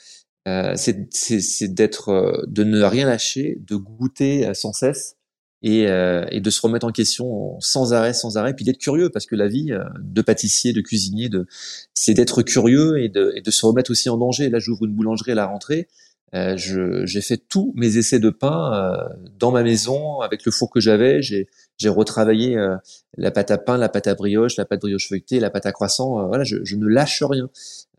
C'est 0.75 1.73
d'être, 1.73 2.45
de 2.47 2.63
ne 2.63 2.81
rien 2.81 3.05
lâcher, 3.05 3.57
de 3.67 3.75
goûter 3.75 4.53
sans 4.53 4.71
cesse 4.71 5.16
et, 5.63 5.87
euh, 5.87 6.25
et, 6.29 6.39
de 6.39 6.49
se 6.49 6.61
remettre 6.61 6.85
en 6.85 6.91
question 6.91 7.59
sans 7.59 7.93
arrêt, 7.93 8.13
sans 8.13 8.37
arrêt, 8.37 8.53
puis 8.53 8.65
d'être 8.65 8.77
curieux 8.77 9.09
parce 9.09 9.25
que 9.25 9.35
la 9.35 9.47
vie 9.47 9.71
euh, 9.71 9.83
de 9.99 10.21
pâtissier, 10.21 10.73
de 10.73 10.81
cuisinier, 10.81 11.29
de, 11.29 11.47
c'est 11.93 12.13
d'être 12.13 12.43
curieux 12.43 12.99
et 13.01 13.09
de, 13.09 13.33
et 13.35 13.41
de, 13.41 13.51
se 13.51 13.65
remettre 13.65 13.91
aussi 13.91 14.09
en 14.09 14.17
danger. 14.17 14.49
Là, 14.49 14.59
j'ouvre 14.59 14.85
une 14.85 14.93
boulangerie 14.93 15.31
à 15.31 15.35
la 15.35 15.45
rentrée. 15.45 15.87
Euh, 16.35 16.55
j'ai 16.57 17.21
fait 17.21 17.37
tous 17.37 17.73
mes 17.75 17.97
essais 17.97 18.19
de 18.19 18.29
pain 18.29 18.73
euh, 18.73 19.13
dans 19.39 19.51
ma 19.51 19.63
maison 19.63 20.19
avec 20.19 20.43
le 20.45 20.51
four 20.51 20.69
que 20.69 20.79
j'avais. 20.79 21.21
J'ai 21.21 21.47
retravaillé 21.89 22.57
euh, 22.57 22.75
la 23.15 23.31
pâte 23.31 23.51
à 23.51 23.57
pain, 23.57 23.77
la 23.77 23.87
pâte 23.87 24.07
à 24.07 24.15
brioche, 24.15 24.57
la 24.57 24.65
pâte 24.65 24.81
brioche 24.81 25.07
feuilletée, 25.07 25.39
la 25.39 25.49
pâte 25.49 25.65
à 25.65 25.71
croissant. 25.71 26.27
voilà, 26.27 26.43
je, 26.43 26.57
je, 26.63 26.75
ne 26.75 26.85
lâche 26.87 27.23
rien. 27.23 27.49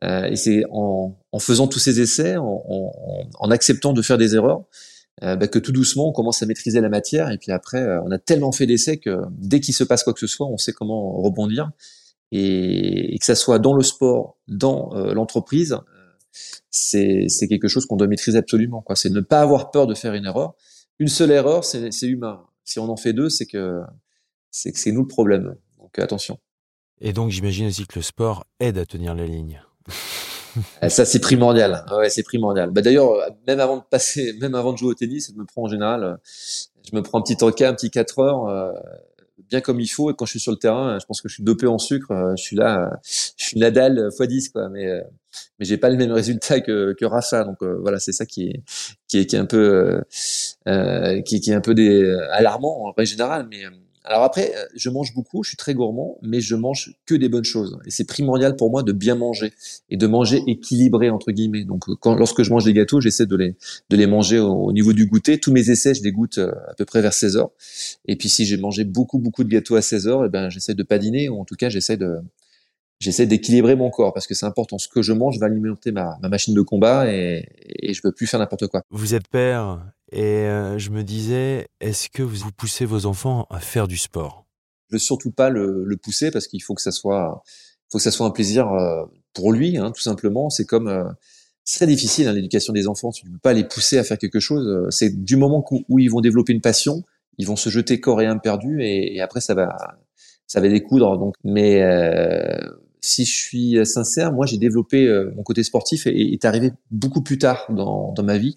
et 0.02 0.36
c'est 0.36 0.64
en, 0.70 1.16
en, 1.32 1.38
faisant 1.38 1.68
tous 1.68 1.78
ces 1.78 2.00
essais, 2.00 2.36
en, 2.36 2.62
en, 2.68 2.92
en 3.38 3.50
acceptant 3.50 3.92
de 3.94 4.02
faire 4.02 4.18
des 4.18 4.34
erreurs, 4.34 4.64
bah, 5.20 5.48
que 5.48 5.58
tout 5.58 5.72
doucement 5.72 6.08
on 6.08 6.12
commence 6.12 6.42
à 6.42 6.46
maîtriser 6.46 6.80
la 6.80 6.88
matière 6.88 7.30
et 7.30 7.38
puis 7.38 7.50
après 7.50 7.84
on 8.04 8.10
a 8.10 8.18
tellement 8.18 8.52
fait 8.52 8.66
d'essais 8.66 8.98
que 8.98 9.22
dès 9.30 9.60
qu'il 9.60 9.74
se 9.74 9.84
passe 9.84 10.04
quoi 10.04 10.12
que 10.12 10.20
ce 10.20 10.26
soit, 10.26 10.46
on 10.46 10.58
sait 10.58 10.72
comment 10.72 11.12
rebondir 11.20 11.70
et, 12.30 13.16
que 13.18 13.24
ça 13.24 13.34
soit 13.34 13.58
dans 13.58 13.74
le 13.74 13.82
sport, 13.82 14.36
dans 14.48 14.90
l'entreprise, 15.14 15.76
c'est 16.70 17.48
quelque 17.48 17.68
chose 17.68 17.86
qu'on 17.86 17.96
doit 17.96 18.06
maîtriser 18.06 18.38
absolument. 18.38 18.82
Quoi, 18.82 18.96
c'est 18.96 19.10
ne 19.10 19.20
pas 19.20 19.40
avoir 19.40 19.70
peur 19.70 19.86
de 19.86 19.94
faire 19.94 20.14
une 20.14 20.26
erreur. 20.26 20.54
Une 20.98 21.08
seule 21.08 21.30
erreur, 21.30 21.64
c'est 21.64 21.90
humain. 22.02 22.44
Si 22.64 22.78
on 22.78 22.88
en 22.88 22.96
fait 22.96 23.12
deux, 23.12 23.30
c'est 23.30 23.46
que 23.46 23.80
c'est 24.50 24.72
que 24.72 24.78
c'est 24.78 24.92
nous 24.92 25.02
le 25.02 25.06
problème. 25.06 25.56
Donc 25.78 25.98
attention. 25.98 26.38
Et 27.00 27.12
donc 27.12 27.30
j'imagine 27.30 27.66
aussi 27.68 27.86
que 27.86 27.98
le 27.98 28.02
sport 28.02 28.44
aide 28.60 28.78
à 28.78 28.84
tenir 28.84 29.14
la 29.14 29.26
ligne. 29.26 29.62
Ah, 30.80 30.88
ça 30.88 31.04
c'est 31.04 31.20
primordial. 31.20 31.84
Ouais, 31.96 32.10
c'est 32.10 32.22
primordial. 32.22 32.70
Bah 32.70 32.82
d'ailleurs, 32.82 33.12
même 33.46 33.60
avant 33.60 33.78
de 33.78 33.82
passer, 33.88 34.32
même 34.40 34.54
avant 34.54 34.72
de 34.72 34.78
jouer 34.78 34.90
au 34.90 34.94
tennis, 34.94 35.32
je 35.32 35.38
me 35.38 35.44
prends 35.44 35.62
en 35.62 35.68
général, 35.68 36.18
je 36.90 36.96
me 36.96 37.02
prends 37.02 37.18
un 37.18 37.22
petit 37.22 37.42
encas, 37.42 37.68
un 37.68 37.74
petit 37.74 37.90
4 37.90 38.18
heures, 38.20 38.46
euh, 38.46 38.72
bien 39.50 39.60
comme 39.60 39.80
il 39.80 39.88
faut. 39.88 40.10
Et 40.10 40.14
quand 40.14 40.24
je 40.26 40.32
suis 40.32 40.40
sur 40.40 40.52
le 40.52 40.58
terrain, 40.58 40.98
je 41.00 41.06
pense 41.06 41.20
que 41.20 41.28
je 41.28 41.34
suis 41.34 41.44
dopé 41.44 41.66
en 41.66 41.78
sucre. 41.78 42.10
Euh, 42.10 42.34
je 42.36 42.42
suis 42.42 42.56
là, 42.56 42.98
je 43.04 43.44
suis 43.44 43.58
Nadal 43.58 44.08
x10 44.08 44.52
quoi. 44.52 44.68
Mais 44.68 44.86
euh, 44.86 45.02
mais 45.58 45.66
j'ai 45.66 45.76
pas 45.76 45.90
le 45.90 45.96
même 45.96 46.12
résultat 46.12 46.60
que 46.60 46.94
que 46.98 47.04
Rafa. 47.04 47.44
Donc 47.44 47.62
voilà, 47.62 47.98
c'est 47.98 48.12
ça 48.12 48.26
qui 48.26 48.48
est 48.48 48.62
qui 49.08 49.18
est 49.18 49.26
qui 49.26 49.36
est 49.36 49.38
un 49.38 49.46
peu 49.46 50.02
qui, 51.24 51.40
qui 51.40 51.50
est 51.50 51.54
un 51.54 51.60
peu 51.60 51.74
des 51.74 52.10
alarmant 52.32 52.86
en 52.86 52.92
règle 52.92 53.10
générale. 53.10 53.46
Mais 53.50 53.64
alors 54.08 54.22
après, 54.22 54.54
euh, 54.56 54.64
je 54.74 54.88
mange 54.88 55.12
beaucoup, 55.12 55.42
je 55.42 55.50
suis 55.50 55.56
très 55.58 55.74
gourmand, 55.74 56.16
mais 56.22 56.40
je 56.40 56.54
mange 56.54 56.94
que 57.04 57.14
des 57.14 57.28
bonnes 57.28 57.44
choses. 57.44 57.78
Et 57.84 57.90
c'est 57.90 58.06
primordial 58.06 58.56
pour 58.56 58.70
moi 58.70 58.82
de 58.82 58.92
bien 58.92 59.14
manger 59.14 59.52
et 59.90 59.98
de 59.98 60.06
manger 60.06 60.42
équilibré 60.46 61.10
entre 61.10 61.30
guillemets. 61.30 61.64
Donc 61.64 61.90
euh, 61.90 61.94
quand, 62.00 62.14
lorsque 62.14 62.42
je 62.42 62.50
mange 62.50 62.64
des 62.64 62.72
gâteaux, 62.72 63.02
j'essaie 63.02 63.26
de 63.26 63.36
les 63.36 63.54
de 63.90 63.96
les 63.98 64.06
manger 64.06 64.38
au, 64.38 64.72
niveau 64.72 64.94
du 64.94 65.04
goûter. 65.04 65.38
Tous 65.38 65.52
mes 65.52 65.68
essais, 65.68 65.92
je 65.92 66.02
les 66.02 66.10
goûte 66.10 66.38
euh, 66.38 66.52
à 66.68 66.74
peu 66.74 66.86
près 66.86 67.02
vers 67.02 67.12
16 67.12 67.36
heures. 67.36 67.50
Et 68.06 68.16
puis 68.16 68.30
si 68.30 68.46
j'ai 68.46 68.56
mangé 68.56 68.84
beaucoup 68.84 69.18
beaucoup 69.18 69.44
de 69.44 69.50
gâteaux 69.50 69.76
à 69.76 69.82
16 69.82 70.08
heures, 70.08 70.24
eh 70.24 70.30
ben 70.30 70.48
j'essaie 70.48 70.74
de 70.74 70.82
pas 70.82 70.98
dîner 70.98 71.28
ou 71.28 71.38
en 71.38 71.44
tout 71.44 71.56
cas 71.56 71.68
j'essaie 71.68 71.98
de 71.98 72.16
j'essaie 73.00 73.26
d'équilibrer 73.26 73.76
mon 73.76 73.90
corps 73.90 74.14
parce 74.14 74.26
que 74.26 74.32
c'est 74.32 74.46
important. 74.46 74.78
Ce 74.78 74.88
que 74.88 75.02
je 75.02 75.12
mange 75.12 75.38
va 75.38 75.46
alimenter 75.46 75.92
ma, 75.92 76.16
ma 76.22 76.30
machine 76.30 76.54
de 76.54 76.62
combat 76.62 77.12
et, 77.12 77.44
et 77.68 77.92
je 77.92 78.00
peux 78.00 78.12
plus 78.12 78.26
faire 78.26 78.40
n'importe 78.40 78.68
quoi. 78.68 78.80
Vous 78.90 79.14
êtes 79.14 79.28
père 79.28 79.82
et 80.10 80.22
euh, 80.22 80.78
je 80.78 80.90
me 80.90 81.02
disais, 81.02 81.68
est-ce 81.80 82.08
que 82.08 82.22
vous 82.22 82.50
poussez 82.50 82.84
vos 82.84 83.06
enfants 83.06 83.46
à 83.50 83.60
faire 83.60 83.88
du 83.88 83.96
sport? 83.96 84.46
Je 84.88 84.96
veux 84.96 85.00
surtout 85.00 85.30
pas 85.30 85.50
le, 85.50 85.84
le 85.84 85.96
pousser 85.96 86.30
parce 86.30 86.46
qu'il 86.46 86.62
faut 86.62 86.74
que 86.74 86.82
ça 86.82 86.92
soit, 86.92 87.42
faut 87.90 87.98
que 87.98 88.04
ça 88.04 88.10
soit 88.10 88.26
un 88.26 88.30
plaisir 88.30 88.72
euh, 88.72 89.04
pour 89.34 89.52
lui, 89.52 89.76
hein, 89.76 89.90
tout 89.90 90.00
simplement. 90.00 90.48
C'est 90.48 90.64
comme, 90.64 90.88
euh, 90.88 91.04
c'est 91.64 91.80
très 91.80 91.86
difficile 91.86 92.26
hein, 92.26 92.32
l'éducation 92.32 92.72
des 92.72 92.88
enfants. 92.88 93.10
Tu 93.10 93.26
ne 93.26 93.32
peux 93.32 93.38
pas 93.38 93.52
les 93.52 93.64
pousser 93.64 93.98
à 93.98 94.04
faire 94.04 94.18
quelque 94.18 94.40
chose. 94.40 94.88
C'est 94.90 95.22
du 95.24 95.36
moment 95.36 95.64
où, 95.88 95.98
ils 95.98 96.10
vont 96.10 96.20
développer 96.20 96.52
une 96.52 96.62
passion, 96.62 97.02
ils 97.36 97.46
vont 97.46 97.56
se 97.56 97.68
jeter 97.68 98.00
corps 98.00 98.22
et 98.22 98.26
âme 98.26 98.40
perdu, 98.40 98.82
et, 98.82 99.16
et 99.16 99.20
après 99.20 99.40
ça 99.40 99.54
va, 99.54 99.76
ça 100.46 100.60
va 100.60 100.68
découdre. 100.68 101.18
Donc, 101.18 101.34
mais 101.44 101.82
si 103.00 103.24
je 103.26 103.36
suis 103.36 103.86
sincère, 103.86 104.32
moi 104.32 104.46
j'ai 104.46 104.56
développé 104.56 105.06
mon 105.36 105.42
côté 105.42 105.62
sportif 105.62 106.06
et 106.06 106.32
est 106.32 106.44
arrivé 106.46 106.72
beaucoup 106.90 107.22
plus 107.22 107.38
tard 107.38 107.66
dans, 107.68 108.12
dans 108.12 108.22
ma 108.24 108.38
vie. 108.38 108.56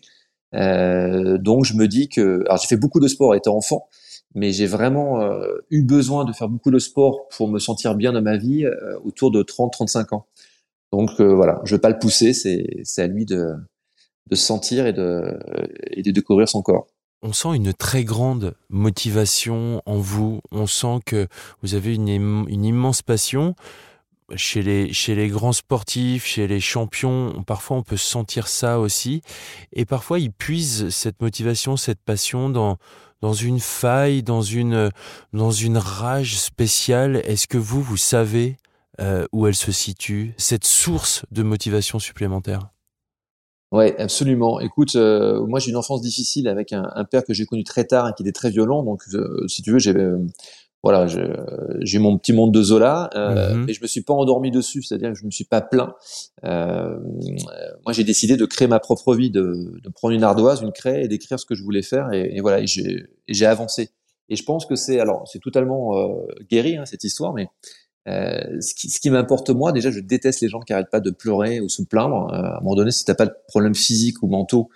Euh, 0.54 1.38
donc 1.38 1.66
je 1.66 1.74
me 1.76 1.88
dis 1.88 2.10
que, 2.10 2.44
alors 2.46 2.58
j'ai 2.58 2.68
fait 2.68 2.78
beaucoup 2.78 3.00
de 3.00 3.08
sport 3.08 3.36
étant 3.36 3.56
enfant, 3.56 3.88
mais 4.36 4.52
j'ai 4.52 4.68
vraiment 4.68 5.22
euh, 5.22 5.48
eu 5.70 5.84
besoin 5.84 6.26
de 6.26 6.34
faire 6.34 6.50
beaucoup 6.50 6.72
de 6.72 6.80
sport 6.80 7.28
pour 7.30 7.48
me 7.48 7.60
sentir 7.60 7.96
bien 7.96 8.12
dans 8.12 8.22
ma 8.22 8.38
vie 8.38 8.66
euh, 8.66 9.00
autour 9.04 9.32
de 9.32 9.44
30-35 9.44 10.16
ans. 10.16 10.26
Donc 10.92 11.22
voilà, 11.22 11.62
je 11.64 11.76
vais 11.76 11.80
pas 11.80 11.90
le 11.90 12.00
pousser, 12.00 12.34
c'est 12.34 12.66
c'est 12.84 13.02
à 13.02 13.08
lui 13.08 13.26
de 13.26 13.54
de 14.30 14.36
sentir 14.36 14.86
et 14.86 14.92
de 14.92 15.40
et 15.90 16.02
de 16.02 16.12
découvrir 16.12 16.50
son 16.50 16.62
corps. 16.62 16.88
On 17.24 17.32
sent 17.32 17.56
une 17.56 17.74
très 17.74 18.04
grande 18.04 18.56
motivation 18.70 19.82
en 19.86 20.00
vous. 20.00 20.42
On 20.52 20.66
sent 20.66 21.00
que 21.06 21.28
vous 21.62 21.76
avez 21.76 21.96
une, 21.96 22.10
une 22.10 22.66
immense 22.66 23.04
passion 23.04 23.56
chez 24.36 24.62
les, 24.62 24.94
chez 24.94 25.16
les 25.16 25.28
grands 25.28 25.54
sportifs, 25.54 26.26
chez 26.26 26.48
les 26.48 26.60
champions, 26.60 27.44
parfois 27.46 27.78
on 27.78 27.84
peut 27.84 27.98
sentir 27.98 28.48
ça 28.48 28.80
aussi. 28.80 29.22
Et 29.74 29.86
parfois 29.86 30.20
ils 30.20 30.32
puisent 30.32 30.90
cette 30.90 31.22
motivation, 31.22 31.78
cette 31.78 32.02
passion 32.02 32.50
dans, 32.50 32.78
dans 33.22 33.34
une 33.34 33.60
faille, 33.60 34.24
dans 34.24 34.42
une, 34.42 34.90
dans 35.34 35.52
une 35.52 35.78
rage 35.78 36.38
spéciale. 36.38 37.18
Est-ce 37.26 37.48
que 37.48 37.58
vous, 37.58 37.82
vous 37.82 37.98
savez 37.98 38.58
euh, 39.00 39.26
où 39.32 39.48
elle 39.48 39.56
se 39.56 39.72
situe, 39.72 40.34
cette 40.38 40.66
source 40.66 41.26
de 41.32 41.44
motivation 41.44 42.00
supplémentaire? 42.00 42.70
Ouais, 43.72 43.96
absolument. 43.98 44.60
Écoute, 44.60 44.98
euh, 44.98 45.46
moi 45.46 45.60
j'ai 45.60 45.70
une 45.70 45.78
enfance 45.78 46.02
difficile 46.02 46.50
avec 46.50 46.74
un, 46.74 47.06
père 47.10 47.24
que 47.24 47.34
j'ai 47.34 47.46
connu 47.46 47.64
très 47.64 47.86
tard 47.86 48.10
et 48.10 48.14
qui 48.14 48.24
était 48.24 48.34
très 48.34 48.50
violent. 48.50 48.84
Donc, 48.84 49.04
euh, 49.14 49.48
si 49.48 49.62
tu 49.62 49.72
veux, 49.72 49.80
j'ai 49.80 49.94
voilà, 50.84 51.06
j'ai 51.82 52.00
mon 52.00 52.18
petit 52.18 52.34
monde 52.34 52.52
de 52.52 52.64
Zola, 52.64 53.10
euh, 53.16 53.54
mhm. 53.54 53.66
mais 53.66 53.74
je 53.74 53.82
me 53.82 53.88
suis 53.88 54.02
pas 54.02 54.14
endormi 54.14 54.50
dessus, 54.50 54.82
c'est-à-dire 54.82 55.10
que 55.10 55.18
je 55.18 55.26
me 55.26 55.32
suis 55.32 55.44
pas 55.44 55.62
plaint. 55.62 55.94
Euh, 56.44 56.98
moi, 57.86 57.94
j'ai 57.94 58.04
décidé 58.04 58.36
de 58.36 58.46
créer 58.46 58.68
ma 58.68 58.80
propre 58.80 59.14
vie, 59.16 59.30
de, 59.30 59.80
de 59.82 59.90
prendre 59.90 60.16
une 60.16 60.24
ardoise, 60.24 60.62
une 60.62 60.72
craie 60.72 61.04
et 61.04 61.08
d'écrire 61.08 61.40
ce 61.40 61.46
que 61.46 61.54
je 61.54 61.64
voulais 61.64 61.84
faire, 61.84 62.12
et, 62.12 62.36
et 62.36 62.42
voilà, 62.42 62.66
j'ai 62.66 63.46
avancé. 63.46 63.92
Et 64.30 64.36
je 64.36 64.44
pense 64.44 64.66
que 64.66 64.76
c'est, 64.76 65.00
alors, 65.00 65.28
c'est 65.28 65.42
totalement 65.42 65.98
euh, 65.98 66.26
guéri 66.50 66.78
hein, 66.78 66.86
cette 66.86 67.04
histoire, 67.04 67.34
mais 67.34 67.48
euh, 68.08 68.60
ce 68.62 68.74
qui, 68.74 68.90
ce 68.90 69.00
qui 69.00 69.10
m'importe 69.10 69.50
moi, 69.52 69.72
déjà, 69.72 69.92
je 69.92 70.00
déteste 70.00 70.42
les 70.42 70.50
gens 70.50 70.62
qui 70.62 70.74
arrêtent 70.74 70.90
pas 70.90 71.02
de 71.02 71.12
pleurer 71.12 71.60
ou 71.60 71.70
se 71.70 71.84
plaindre. 71.84 72.34
Euh, 72.34 72.38
à 72.38 72.58
un 72.58 72.62
moment 72.62 72.76
donné, 72.76 72.92
si 72.92 73.06
t'as 73.06 73.14
pas 73.14 73.28
de 73.28 73.34
problème 73.48 73.76
physique 73.76 74.24
ou 74.24 74.28
mentaux, 74.28 74.70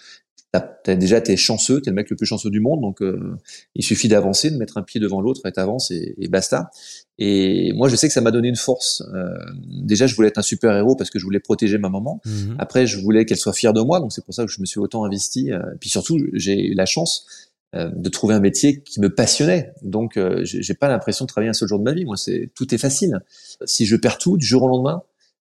t'as, 0.59 0.95
déjà 0.95 1.21
t'es 1.21 1.37
chanceux, 1.37 1.81
t'es 1.81 1.89
le 1.89 1.95
mec 1.95 2.09
le 2.09 2.15
plus 2.15 2.25
chanceux 2.25 2.49
du 2.49 2.59
monde, 2.59 2.81
donc 2.81 3.01
euh, 3.01 3.37
il 3.75 3.83
suffit 3.83 4.07
d'avancer, 4.07 4.51
de 4.51 4.57
mettre 4.57 4.77
un 4.77 4.83
pied 4.83 4.99
devant 4.99 5.21
l'autre 5.21 5.41
et 5.45 5.51
t'avances 5.51 5.91
et, 5.91 6.15
et 6.17 6.27
basta. 6.27 6.69
Et 7.17 7.71
moi, 7.73 7.87
je 7.87 7.95
sais 7.95 8.07
que 8.07 8.13
ça 8.13 8.21
m'a 8.21 8.31
donné 8.31 8.49
une 8.49 8.55
force. 8.55 9.03
Euh, 9.13 9.27
déjà, 9.67 10.07
je 10.07 10.15
voulais 10.15 10.27
être 10.27 10.37
un 10.37 10.43
super 10.43 10.75
héros 10.75 10.95
parce 10.95 11.09
que 11.09 11.19
je 11.19 11.23
voulais 11.23 11.39
protéger 11.39 11.77
ma 11.77 11.89
maman. 11.89 12.21
Mhm. 12.25 12.55
Après, 12.59 12.87
je 12.87 12.99
voulais 12.99 13.25
qu'elle 13.25 13.37
soit 13.37 13.53
fière 13.53 13.73
de 13.73 13.81
moi, 13.81 13.99
donc 13.99 14.11
c'est 14.11 14.23
pour 14.23 14.33
ça 14.33 14.45
que 14.45 14.51
je 14.51 14.59
me 14.59 14.65
suis 14.65 14.79
autant 14.79 15.05
investi. 15.05 15.51
Euh, 15.51 15.61
puis 15.79 15.89
surtout, 15.89 16.19
j'ai 16.33 16.67
eu 16.67 16.73
la 16.73 16.85
chance 16.85 17.25
de 17.73 18.07
trouver 18.07 18.33
un 18.33 18.39
métier 18.39 18.83
qui 18.83 19.01
me 19.01 19.13
passionnait. 19.13 19.73
Donc, 19.81 20.17
j'ai 20.43 20.73
pas 20.75 20.87
l'impression 20.87 21.25
de 21.25 21.27
travailler 21.27 21.49
un 21.49 21.53
seul 21.53 21.67
jour 21.67 21.77
de 21.77 21.83
ma 21.83 21.91
vie. 21.91 22.05
Moi, 22.05 22.15
c'est 22.15 22.49
tout 22.55 22.73
est 22.73 22.77
facile. 22.77 23.19
Si 23.65 23.85
je 23.85 23.97
perds 23.97 24.17
tout 24.17 24.37
du 24.37 24.45
jour 24.45 24.63
au 24.63 24.69
lendemain, 24.69 25.01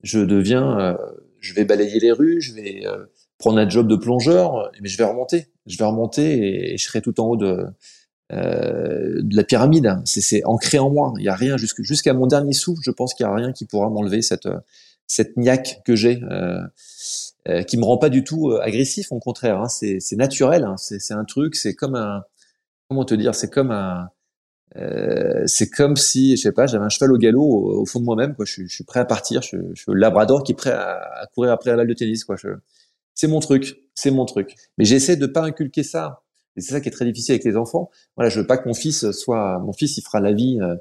je 0.04 0.20
deviens, 0.20 0.98
je 1.40 1.54
vais 1.54 1.64
balayer 1.64 2.02
les 2.02 2.12
rues, 2.12 2.42
je 2.42 2.54
vais 2.54 2.84
prendre 3.38 3.60
un 3.60 3.70
job 3.70 3.88
de 3.88 3.96
plongeur, 3.96 4.72
mais 4.82 4.90
je 4.90 4.98
vais 4.98 5.04
remonter. 5.04 5.48
Je 5.66 5.78
vais 5.78 5.86
remonter 5.86 6.74
et, 6.74 6.78
je 6.78 6.84
serai 6.84 7.02
tout 7.02 7.20
en 7.20 7.28
haut 7.28 7.38
de, 7.38 7.66
euh, 8.32 9.22
de 9.22 9.36
la 9.36 9.44
pyramide. 9.44 9.96
C'est 10.06 10.44
ancré 10.46 10.80
en 10.80 10.90
moi. 10.90 11.14
Il 11.18 11.24
n'y 11.24 11.30
a 11.30 11.36
rien 11.36 11.58
jusqu'à 11.58 12.14
mon 12.14 12.28
dernier 12.28 12.54
souffle. 12.54 12.82
Je 12.84 12.92
pense 12.92 13.14
qu'il 13.14 13.26
n'y 13.26 13.32
a 13.32 13.36
rien 13.36 13.52
qui 13.52 13.66
pourra 13.66 13.90
m'enlever 13.90 14.22
cette 14.22 14.48
cette 15.08 15.38
niaque 15.38 15.82
que 15.86 15.96
j'ai, 15.96 16.22
euh, 16.24 16.62
euh, 17.48 17.64
qui 17.64 17.78
me 17.78 17.86
rend 17.86 17.98
pas 17.98 18.10
du 18.10 18.24
tout 18.24 18.52
euh, 18.52 18.62
agressif. 18.62 19.12
Au 19.12 19.20
contraire, 19.20 19.62
hein, 19.62 19.70
c'est 19.70 20.16
naturel. 20.18 20.66
Hein, 20.66 20.76
c'est 20.78 21.14
un 21.14 21.26
truc. 21.26 21.56
C'est 21.56 21.74
comme 21.74 21.96
un 21.96 22.24
comment 22.90 23.06
te 23.06 23.16
dire. 23.16 23.34
C'est 23.34 23.50
comme 23.50 23.72
un 23.72 24.10
euh, 24.76 25.44
c'est 25.48 25.70
comme 25.70 25.96
si, 25.96 26.36
je 26.36 26.42
sais 26.44 26.52
pas, 26.52 26.68
j'avais 26.68 26.84
un 26.84 26.90
cheval 26.90 27.14
au 27.14 27.18
galop 27.18 27.42
au, 27.42 27.86
fond 27.86 28.00
de 28.00 28.06
moi-même. 28.06 28.36
Je, 28.40 28.64
je, 28.64 28.68
suis 28.68 28.84
prêt 28.84 29.00
à 29.00 29.06
partir. 29.06 29.42
Je, 29.42 29.58
je, 29.74 29.82
suis 29.82 29.92
le 29.92 30.00
Labrador 30.00 30.44
qui 30.44 30.52
est 30.52 30.56
prêt 30.56 30.72
à, 30.72 31.00
à 31.22 31.26
courir 31.28 31.52
après 31.54 31.72
la 31.72 31.78
balle 31.78 31.88
de 31.88 31.94
tennis. 31.94 32.26
Quoi, 32.26 32.36
je, 32.36 32.50
c'est 33.18 33.28
mon 33.28 33.40
truc, 33.40 33.82
c'est 33.96 34.12
mon 34.12 34.26
truc. 34.26 34.56
Mais 34.78 34.86
j'essaie 34.86 35.18
de 35.18 35.26
pas 35.26 35.42
inculquer 35.42 35.82
ça. 35.82 36.22
Et 36.56 36.62
c'est 36.62 36.72
ça 36.74 36.82
qui 36.82 36.88
est 36.88 36.92
très 36.92 37.06
difficile 37.06 37.34
avec 37.34 37.44
les 37.44 37.58
enfants. 37.58 37.90
Voilà, 38.16 38.30
je 38.30 38.40
veux 38.40 38.46
pas 38.46 38.58
que 38.58 38.68
mon 38.68 38.76
fils 38.76 39.10
soit, 39.12 39.58
mon 39.60 39.74
fils, 39.74 39.98
il 39.98 40.04
fera 40.04 40.20
la 40.20 40.34
vie. 40.34 40.60
Euh, 40.62 40.76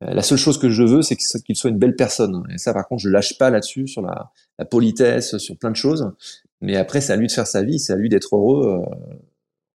la 0.00 0.22
seule 0.22 0.38
chose 0.38 0.56
que 0.56 0.70
je 0.70 0.84
veux, 0.84 1.02
c'est 1.02 1.16
qu'il 1.16 1.56
soit 1.56 1.68
une 1.68 1.78
belle 1.78 1.96
personne. 1.96 2.44
Et 2.54 2.58
ça, 2.58 2.72
par 2.72 2.86
contre, 2.86 3.02
je 3.02 3.08
lâche 3.08 3.36
pas 3.38 3.50
là-dessus 3.50 3.88
sur 3.88 4.02
la, 4.02 4.32
politesse, 4.70 5.36
sur 5.38 5.56
plein 5.58 5.70
de 5.70 5.76
choses. 5.76 6.12
Mais 6.60 6.76
après, 6.76 7.00
c'est 7.00 7.12
à 7.12 7.16
lui 7.16 7.26
de 7.26 7.32
faire 7.32 7.46
sa 7.46 7.62
vie, 7.62 7.80
c'est 7.80 7.92
à 7.92 7.96
lui 7.96 8.08
d'être 8.08 8.36
heureux. 8.36 8.82
Euh, 8.88 8.94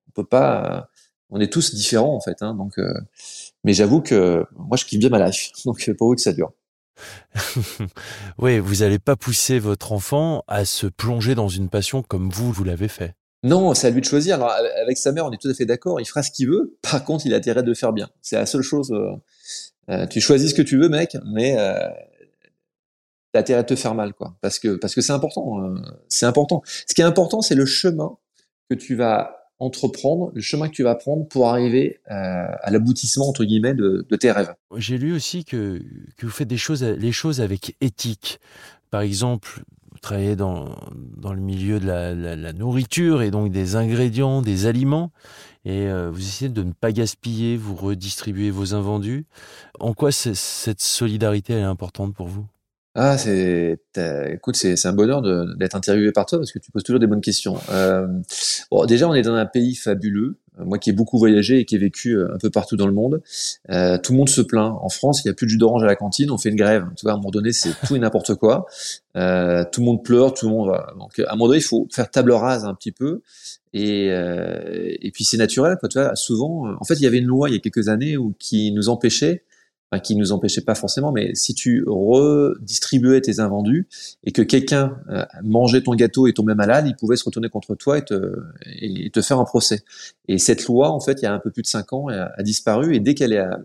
on 0.08 0.12
peut 0.14 0.26
pas, 0.26 0.90
on 1.30 1.42
est 1.42 1.52
tous 1.52 1.76
différents 1.76 2.16
en 2.16 2.22
fait. 2.22 2.42
Hein, 2.42 2.56
donc, 2.56 2.78
euh, 2.78 2.94
mais 3.66 3.74
j'avoue 3.74 4.00
que 4.00 4.46
moi, 4.56 4.78
je 4.78 4.86
kiffe 4.86 5.00
bien 5.00 5.10
ma 5.10 5.28
life. 5.28 5.52
Donc, 5.66 5.92
pour 5.98 6.08
vous 6.08 6.16
que 6.16 6.22
ça 6.22 6.32
dure. 6.32 6.54
oui, 8.38 8.60
vous 8.60 8.76
n'allez 8.76 9.00
pas 9.00 9.16
pousser 9.16 9.60
votre 9.60 9.92
enfant 9.92 10.44
à 10.48 10.66
se 10.66 10.88
plonger 10.88 11.36
dans 11.36 11.50
une 11.50 11.70
passion 11.70 12.04
comme 12.04 12.30
vous, 12.30 12.52
vous 12.52 12.64
l'avez 12.64 12.88
fait. 12.88 13.16
Non, 13.44 13.76
c'est 13.76 13.88
à 13.88 13.90
lui 13.92 14.02
de 14.02 14.06
choisir. 14.06 14.36
Alors, 14.36 14.52
avec 14.82 14.98
sa 14.98 15.12
mère, 15.12 15.26
on 15.26 15.32
est 15.32 15.38
tout 15.40 15.50
à 15.50 15.54
fait 15.54 15.66
d'accord. 15.66 16.02
Il 16.02 16.06
fera 16.06 16.24
ce 16.24 16.32
qu'il 16.32 16.50
veut. 16.50 16.78
Par 16.82 17.04
contre, 17.04 17.28
il 17.28 17.34
a 17.34 17.38
intérêt 17.38 17.62
de 17.62 17.74
faire 17.76 17.94
bien. 17.94 18.10
C'est 18.22 18.38
la 18.38 18.48
seule 18.48 18.64
chose. 18.64 18.92
Euh, 18.92 19.12
euh, 19.90 20.08
tu 20.08 20.20
choisis 20.20 20.50
ce 20.50 20.56
que 20.56 20.62
tu 20.62 20.78
veux, 20.78 20.90
mec, 20.90 21.16
mais 21.26 21.56
euh, 21.58 21.90
t'as 23.32 23.42
intérêt 23.42 23.62
de 23.62 23.68
te 23.68 23.76
faire 23.76 23.94
mal, 23.94 24.14
quoi. 24.14 24.36
Parce 24.42 24.58
que 24.58 24.76
parce 24.76 24.96
que 24.96 25.02
c'est 25.02 25.14
important. 25.14 25.62
Euh, 25.62 25.76
c'est 26.10 26.26
important. 26.26 26.64
Ce 26.88 26.94
qui 26.96 27.02
est 27.02 27.06
important, 27.06 27.42
c'est 27.42 27.56
le 27.56 27.66
chemin 27.66 28.18
que 28.70 28.76
tu 28.76 28.96
vas 28.96 29.45
entreprendre, 29.60 30.32
le 30.34 30.42
chemin 30.42 30.68
que 30.68 30.74
tu 30.74 30.84
vas 30.84 30.96
prendre 30.96 31.28
pour 31.28 31.48
arriver 31.48 32.00
euh, 32.12 32.46
à 32.62 32.72
l'aboutissement 32.72 33.30
entre 33.30 33.46
guillemets 33.46 33.74
de, 33.74 34.06
tes 34.20 34.32
rêves. 34.32 34.54
J'ai 34.76 34.98
lu 34.98 35.14
aussi 35.14 35.46
que, 35.46 35.82
que 36.18 36.26
vous 36.26 36.32
faites 36.32 36.48
des 36.48 36.58
choses, 36.58 36.84
les 36.84 37.12
choses 37.12 37.42
avec 37.42 37.76
éthique. 37.82 38.40
Par 38.92 39.02
exemple, 39.02 39.64
travaillez 40.02 40.36
dans, 40.36 40.76
dans 41.18 41.34
le 41.34 41.42
milieu 41.42 41.80
de 41.80 41.88
la, 41.88 42.14
la, 42.14 42.54
nourriture 42.54 43.22
et 43.22 43.32
donc 43.32 43.52
des 43.52 43.76
ingrédients, 43.76 44.42
des 44.42 44.68
aliments, 44.68 45.12
et 45.66 45.88
euh, 45.88 46.12
vous 46.12 46.22
essayez 46.22 46.50
de 46.50 46.62
ne 46.62 46.74
pas 46.74 46.92
gaspiller, 46.92 47.58
vous 47.58 47.76
redistribuez 47.76 48.52
vos 48.52 48.76
invendus. 48.76 49.26
En 49.80 49.94
quoi 49.94 50.12
cette 50.12 50.82
solidarité 50.82 51.54
est 51.54 51.62
importante 51.62 52.14
pour 52.14 52.28
vous? 52.28 52.46
Ah, 52.98 53.18
c'est, 53.18 53.78
écoute, 54.32 54.56
c'est, 54.56 54.78
c'est 54.78 54.88
un 54.88 54.94
bonheur 54.94 55.22
d'être 55.58 55.76
interviewé 55.76 56.14
par 56.14 56.26
toi 56.26 56.40
parce 56.40 56.54
que 56.54 56.60
tu 56.60 56.72
poses 56.72 56.84
toujours 56.84 57.02
des 57.02 57.08
bonnes 57.08 57.20
questions. 57.20 57.58
Euh, 57.70 58.08
bon, 58.72 58.86
déjà, 58.86 59.10
on 59.10 59.14
est 59.14 59.22
dans 59.22 59.34
un 59.34 59.46
pays 59.46 59.76
fabuleux. 59.76 60.38
Moi 60.58 60.78
qui 60.78 60.92
ai 60.92 60.94
beaucoup 60.94 61.18
voyagé 61.18 61.60
et 61.60 61.66
qui 61.66 61.76
ai 61.76 61.78
vécu 61.78 62.16
euh, 62.16 62.34
un 62.34 62.38
peu 62.38 62.50
partout 62.50 62.78
dans 62.78 62.88
le 62.88 62.94
monde, 62.94 63.22
euh, 63.70 63.98
tout 63.98 64.14
le 64.14 64.18
monde 64.18 64.30
se 64.30 64.40
plaint. 64.40 64.78
En 64.82 64.88
France, 64.88 65.22
il 65.22 65.28
n'y 65.28 65.32
a 65.32 65.34
plus 65.34 65.46
de 65.46 65.50
jus 65.50 65.58
d'orange 65.58 65.84
à 65.84 65.88
la 65.88 65.98
cantine, 65.98 66.32
on 66.32 66.38
fait 66.38 66.48
une 66.48 66.56
grève. 66.56 66.86
Tu 66.96 67.04
vois, 67.04 67.12
à 67.12 67.16
un 67.16 67.18
moment 67.18 67.32
donné, 67.32 67.52
c'est 67.52 67.74
tout 67.86 67.98
et 67.98 68.00
n'importe 68.00 68.36
quoi. 68.36 68.66
Euh, 69.18 69.66
tout 69.70 69.82
le 69.82 69.86
monde 69.86 70.02
pleure, 70.02 70.34
tout 70.34 70.48
le 70.48 70.54
monde 70.54 70.70
va. 70.70 70.94
Donc, 70.98 71.20
à 71.20 71.34
un 71.34 71.36
moment 71.36 71.48
donné, 71.48 71.60
il 71.60 71.64
faut 71.64 71.90
faire 71.92 72.10
table 72.10 72.32
rase 72.32 72.64
un 72.64 72.74
petit 72.74 72.94
peu. 72.94 73.22
Et, 73.74 74.08
euh, 74.12 74.96
et 75.02 75.12
puis 75.12 75.26
c'est 75.26 75.36
naturel, 75.36 75.76
quoi. 75.82 75.90
Tu 75.90 76.00
vois, 76.00 76.16
souvent, 76.16 76.74
en 76.80 76.84
fait, 76.86 76.94
il 76.94 77.02
y 77.02 77.08
avait 77.08 77.18
une 77.18 77.26
loi 77.26 77.50
il 77.50 77.54
y 77.54 77.58
a 77.58 77.60
quelques 77.60 77.90
années 77.90 78.16
où, 78.16 78.34
qui 78.40 78.72
nous 78.72 78.88
empêchait 78.88 79.44
enfin, 79.96 80.00
qui 80.00 80.16
nous 80.16 80.32
empêchait 80.32 80.62
pas 80.62 80.76
forcément, 80.76 81.12
mais 81.12 81.34
si 81.36 81.54
tu 81.54 81.84
redistribuais 81.88 83.22
tes 83.22 83.40
invendus 83.40 83.88
et 84.24 84.32
que 84.32 84.42
quelqu'un 84.42 84.98
euh, 85.10 85.26
mangeait 85.44 85.82
ton 85.82 85.94
gâteau 85.96 86.28
et 86.28 86.34
tombait 86.34 86.56
malade, 86.56 86.88
il 86.88 86.96
pouvait 86.96 87.16
se 87.16 87.24
retourner 87.24 87.50
contre 87.50 87.76
toi 87.76 87.98
et 87.98 88.04
te, 88.04 88.36
et 88.82 89.10
te 89.10 89.22
faire 89.22 89.40
un 89.40 89.46
procès. 89.46 89.84
Et 90.28 90.38
cette 90.38 90.66
loi, 90.66 90.92
en 90.92 91.00
fait, 91.00 91.22
il 91.22 91.24
y 91.24 91.28
a 91.28 91.34
un 91.34 91.40
peu 91.40 91.52
plus 91.52 91.62
de 91.62 91.68
cinq 91.68 91.94
ans, 91.94 92.08
a, 92.10 92.32
a 92.36 92.44
disparu 92.44 92.96
et 92.96 93.00
dès 93.00 93.14
qu'elle 93.14 93.38
a, 93.38 93.60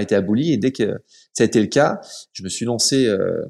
été 0.00 0.14
abolie 0.14 0.52
et 0.52 0.56
dès 0.56 0.70
que 0.70 1.00
ça 1.32 1.42
a 1.42 1.46
été 1.46 1.60
le 1.60 1.66
cas, 1.66 2.00
je 2.32 2.44
me 2.44 2.48
suis 2.48 2.64
lancé 2.64 3.06
euh, 3.06 3.44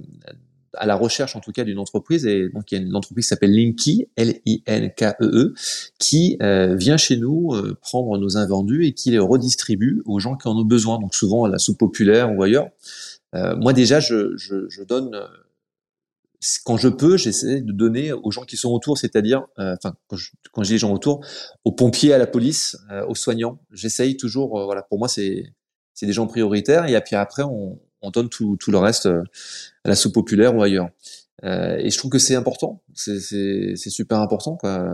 à 0.75 0.87
la 0.87 0.95
recherche 0.95 1.37
en 1.37 1.41
tout 1.41 1.53
cas 1.53 1.65
d'une 1.65 1.79
entreprise. 1.79 2.27
Et 2.27 2.49
donc 2.49 2.71
il 2.71 2.79
y 2.79 2.81
a 2.81 2.85
une 2.85 2.95
entreprise 2.95 3.27
qui 3.27 3.29
s'appelle 3.29 3.53
Linky 3.53 4.07
L-I-N-K-E-E 4.17 5.25
e, 5.25 5.55
qui 5.99 6.37
euh, 6.43 6.75
vient 6.77 6.97
chez 6.97 7.17
nous 7.17 7.55
euh, 7.55 7.77
prendre 7.81 8.17
nos 8.19 8.37
invendus 8.37 8.87
et 8.87 8.93
qui 8.93 9.11
les 9.11 9.19
redistribue 9.19 10.03
aux 10.07 10.19
gens 10.19 10.37
qui 10.37 10.49
en 10.49 10.57
ont 10.57 10.65
besoin 10.65 10.99
donc 10.99 11.15
souvent 11.15 11.45
à 11.45 11.49
la 11.49 11.59
soupe 11.59 11.79
populaire 11.79 12.33
ou 12.37 12.43
ailleurs. 12.43 12.69
Euh, 13.35 13.57
moi 13.57 13.73
déjà 13.73 14.01
je, 14.01 14.37
je, 14.37 14.69
je, 14.69 14.83
donne 14.83 15.17
quand 16.65 16.77
je 16.77 16.89
peux 16.89 17.17
j'essaie 17.17 17.61
de 17.61 17.73
donner 17.73 18.13
aux 18.13 18.31
gens 18.33 18.43
qui 18.43 18.57
sont 18.57 18.71
autour 18.71 18.99
c'est-à-dire 18.99 19.47
enfin 19.57 19.95
quand 20.09 20.17
je, 20.17 20.33
quand 20.53 20.63
dis 20.63 20.73
les 20.73 20.79
gens 20.79 20.93
autour 20.93 21.25
aux 21.65 21.71
pompiers 21.71 22.13
à 22.13 22.19
la 22.19 22.27
police 22.27 22.77
aux 23.07 23.15
soignants. 23.15 23.61
J'essaye 23.71 24.17
toujours 24.17 24.65
voilà 24.65 24.83
pour 24.83 24.99
moi 24.99 25.07
c'est 25.07 25.45
c'est 25.95 26.07
des 26.07 26.13
gens 26.13 26.27
prioritaires. 26.27 26.87
Et 26.89 27.01
puis 27.03 27.15
après 27.15 27.43
on 27.45 27.79
on 28.03 28.11
donne 28.11 28.29
tout, 28.29 28.57
tout 28.59 28.71
le 28.71 28.79
reste 28.79 29.07
euh, 29.07 29.23
à 29.85 29.89
la 29.89 29.95
soupe 29.95 30.15
populaire 30.15 30.55
ou 30.55 30.63
ailleurs. 30.63 30.89
Euh, 31.45 31.77
et 31.79 31.91
je 31.91 31.99
trouve 31.99 32.11
que 32.11 32.19
c'est 32.19 32.35
important, 32.35 32.83
c'est 32.95 33.77
super 33.77 34.19
important. 34.19 34.57
Quoi. 34.57 34.87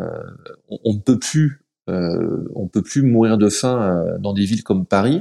On 0.68 0.94
ne 0.94 0.98
peut 0.98 1.18
plus, 1.18 1.66
euh, 1.88 2.44
on 2.54 2.66
peut 2.68 2.82
plus 2.82 3.02
mourir 3.02 3.38
de 3.38 3.48
faim 3.48 3.82
euh, 3.82 4.18
dans 4.18 4.32
des 4.32 4.44
villes 4.44 4.62
comme 4.62 4.86
Paris. 4.86 5.20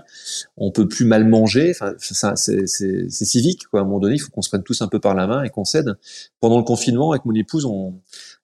On 0.57 0.71
peut 0.71 0.87
plus 0.87 1.05
mal 1.05 1.27
manger. 1.27 1.71
Enfin, 1.71 1.93
c'est 2.35 3.09
civique. 3.09 3.67
Quoi. 3.67 3.79
À 3.79 3.83
un 3.83 3.85
moment 3.85 3.99
donné, 3.99 4.15
il 4.15 4.19
faut 4.19 4.31
qu'on 4.31 4.41
se 4.41 4.49
prenne 4.49 4.63
tous 4.63 4.81
un 4.81 4.87
peu 4.87 4.99
par 4.99 5.15
la 5.15 5.27
main 5.27 5.43
et 5.43 5.49
qu'on 5.49 5.65
cède. 5.65 5.95
Pendant 6.39 6.57
le 6.57 6.63
confinement, 6.63 7.11
avec 7.11 7.25
mon 7.25 7.33
épouse, 7.33 7.65
on, 7.65 7.95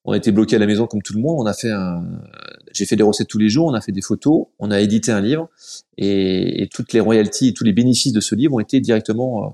on 0.04 0.12
a 0.12 0.16
été 0.16 0.32
bloqué 0.32 0.56
à 0.56 0.58
la 0.58 0.66
maison 0.66 0.86
comme 0.86 1.02
tout 1.02 1.14
le 1.14 1.20
monde. 1.20 1.36
On 1.40 1.46
a 1.46 1.54
fait 1.54 1.70
un, 1.70 2.04
j'ai 2.72 2.86
fait 2.86 2.96
des 2.96 3.02
recettes 3.02 3.28
tous 3.28 3.38
les 3.38 3.48
jours. 3.48 3.66
On 3.66 3.74
a 3.74 3.80
fait 3.80 3.92
des 3.92 4.02
photos. 4.02 4.46
On 4.58 4.70
a 4.70 4.80
édité 4.80 5.12
un 5.12 5.20
livre 5.20 5.48
et, 5.96 6.68
toutes 6.72 6.92
les 6.92 7.00
royalties 7.00 7.48
et 7.48 7.54
tous 7.54 7.64
les 7.64 7.72
bénéfices 7.72 8.12
de 8.12 8.20
ce 8.20 8.34
livre 8.34 8.54
ont 8.54 8.60
été 8.60 8.80
directement 8.80 9.44
euh, 9.44 9.48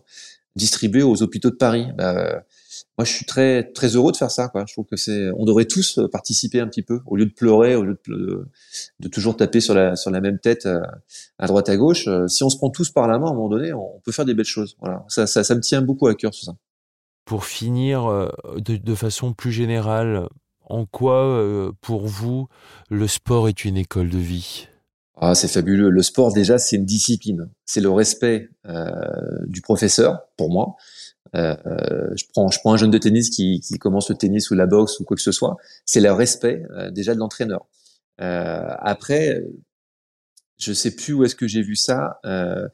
distribués 0.56 1.02
aux 1.02 1.22
hôpitaux 1.22 1.50
de 1.50 1.56
Paris. 1.56 1.86
Bah, 1.96 2.42
moi, 2.96 3.04
je 3.04 3.12
suis 3.12 3.26
très 3.26 3.62
très 3.72 3.94
heureux 3.94 4.10
de 4.10 4.16
faire 4.16 4.30
ça. 4.30 4.48
Quoi. 4.48 4.64
Je 4.66 4.72
trouve 4.72 4.86
que 4.86 4.96
c'est, 4.96 5.30
on 5.36 5.44
devrait 5.44 5.66
tous 5.66 6.00
participer 6.10 6.60
un 6.60 6.66
petit 6.66 6.82
peu 6.82 7.00
au 7.06 7.16
lieu 7.16 7.26
de 7.26 7.32
pleurer, 7.32 7.76
au 7.76 7.84
lieu 7.84 7.98
de, 8.08 9.08
toujours 9.08 9.36
taper 9.36 9.60
sur 9.60 9.74
la 9.74 10.20
même 10.20 10.38
tête 10.38 10.66
euh, 10.66 10.80
à 11.38 11.46
droite 11.46 11.68
à 11.68 11.76
gauche. 11.76 12.08
Euh, 12.08 12.26
si 12.26 12.42
on 12.42 12.50
se 12.50 12.56
prend 12.56 12.70
tous 12.70 12.90
par 12.90 13.06
la 13.06 13.18
main, 13.18 13.26
à 13.26 13.30
un 13.30 13.34
moment 13.34 13.48
donné, 13.48 13.72
on 13.72 14.00
peut 14.04 14.12
faire 14.12 14.24
des 14.24 14.34
belles 14.34 14.46
choses. 14.46 14.76
Voilà, 14.80 15.04
ça 15.08 15.26
ça, 15.26 15.44
ça 15.44 15.54
me 15.54 15.60
tient 15.60 15.82
beaucoup 15.82 16.06
à 16.06 16.14
cœur 16.14 16.32
tout 16.32 16.44
ça. 16.44 16.56
Pour 17.28 17.44
finir, 17.44 18.06
euh, 18.06 18.30
de, 18.56 18.94
façon 18.94 19.34
plus 19.34 19.52
générale, 19.52 20.28
en 20.64 20.86
quoi, 20.86 21.26
euh, 21.26 21.72
pour 21.82 22.06
vous, 22.06 22.48
le 22.88 23.06
sport 23.06 23.50
est 23.50 23.66
une 23.66 23.76
école 23.76 24.08
de 24.08 24.16
vie? 24.16 24.68
Ah, 25.14 25.34
c'est 25.34 25.46
fabuleux. 25.46 25.90
Le 25.90 26.02
sport, 26.02 26.32
déjà, 26.32 26.56
c'est 26.56 26.76
une 26.76 26.86
discipline. 26.86 27.50
C'est 27.66 27.82
le 27.82 27.90
respect 27.90 28.48
euh, 28.66 28.88
du 29.46 29.60
professeur, 29.60 30.22
pour 30.38 30.50
moi. 30.50 30.76
je 31.34 32.24
prends, 32.32 32.72
un 32.72 32.76
jeune 32.78 32.90
de 32.90 32.96
tennis 32.96 33.28
qui, 33.28 33.60
commence 33.78 34.08
le 34.08 34.16
tennis 34.16 34.50
ou 34.50 34.54
la 34.54 34.64
boxe 34.64 34.98
ou 34.98 35.04
quoi 35.04 35.14
que 35.14 35.22
ce 35.22 35.32
soit. 35.32 35.58
C'est 35.84 36.00
le 36.00 36.10
respect 36.10 36.62
déjà 36.92 37.14
de 37.14 37.18
l'entraîneur. 37.18 37.66
après, 38.16 39.44
je 40.58 40.72
sais 40.72 40.94
plus 40.94 41.12
où 41.12 41.24
est-ce 41.24 41.36
que 41.36 41.46
j'ai 41.46 41.62
vu 41.62 41.76
ça. 41.76 42.20
Euh, 42.24 42.68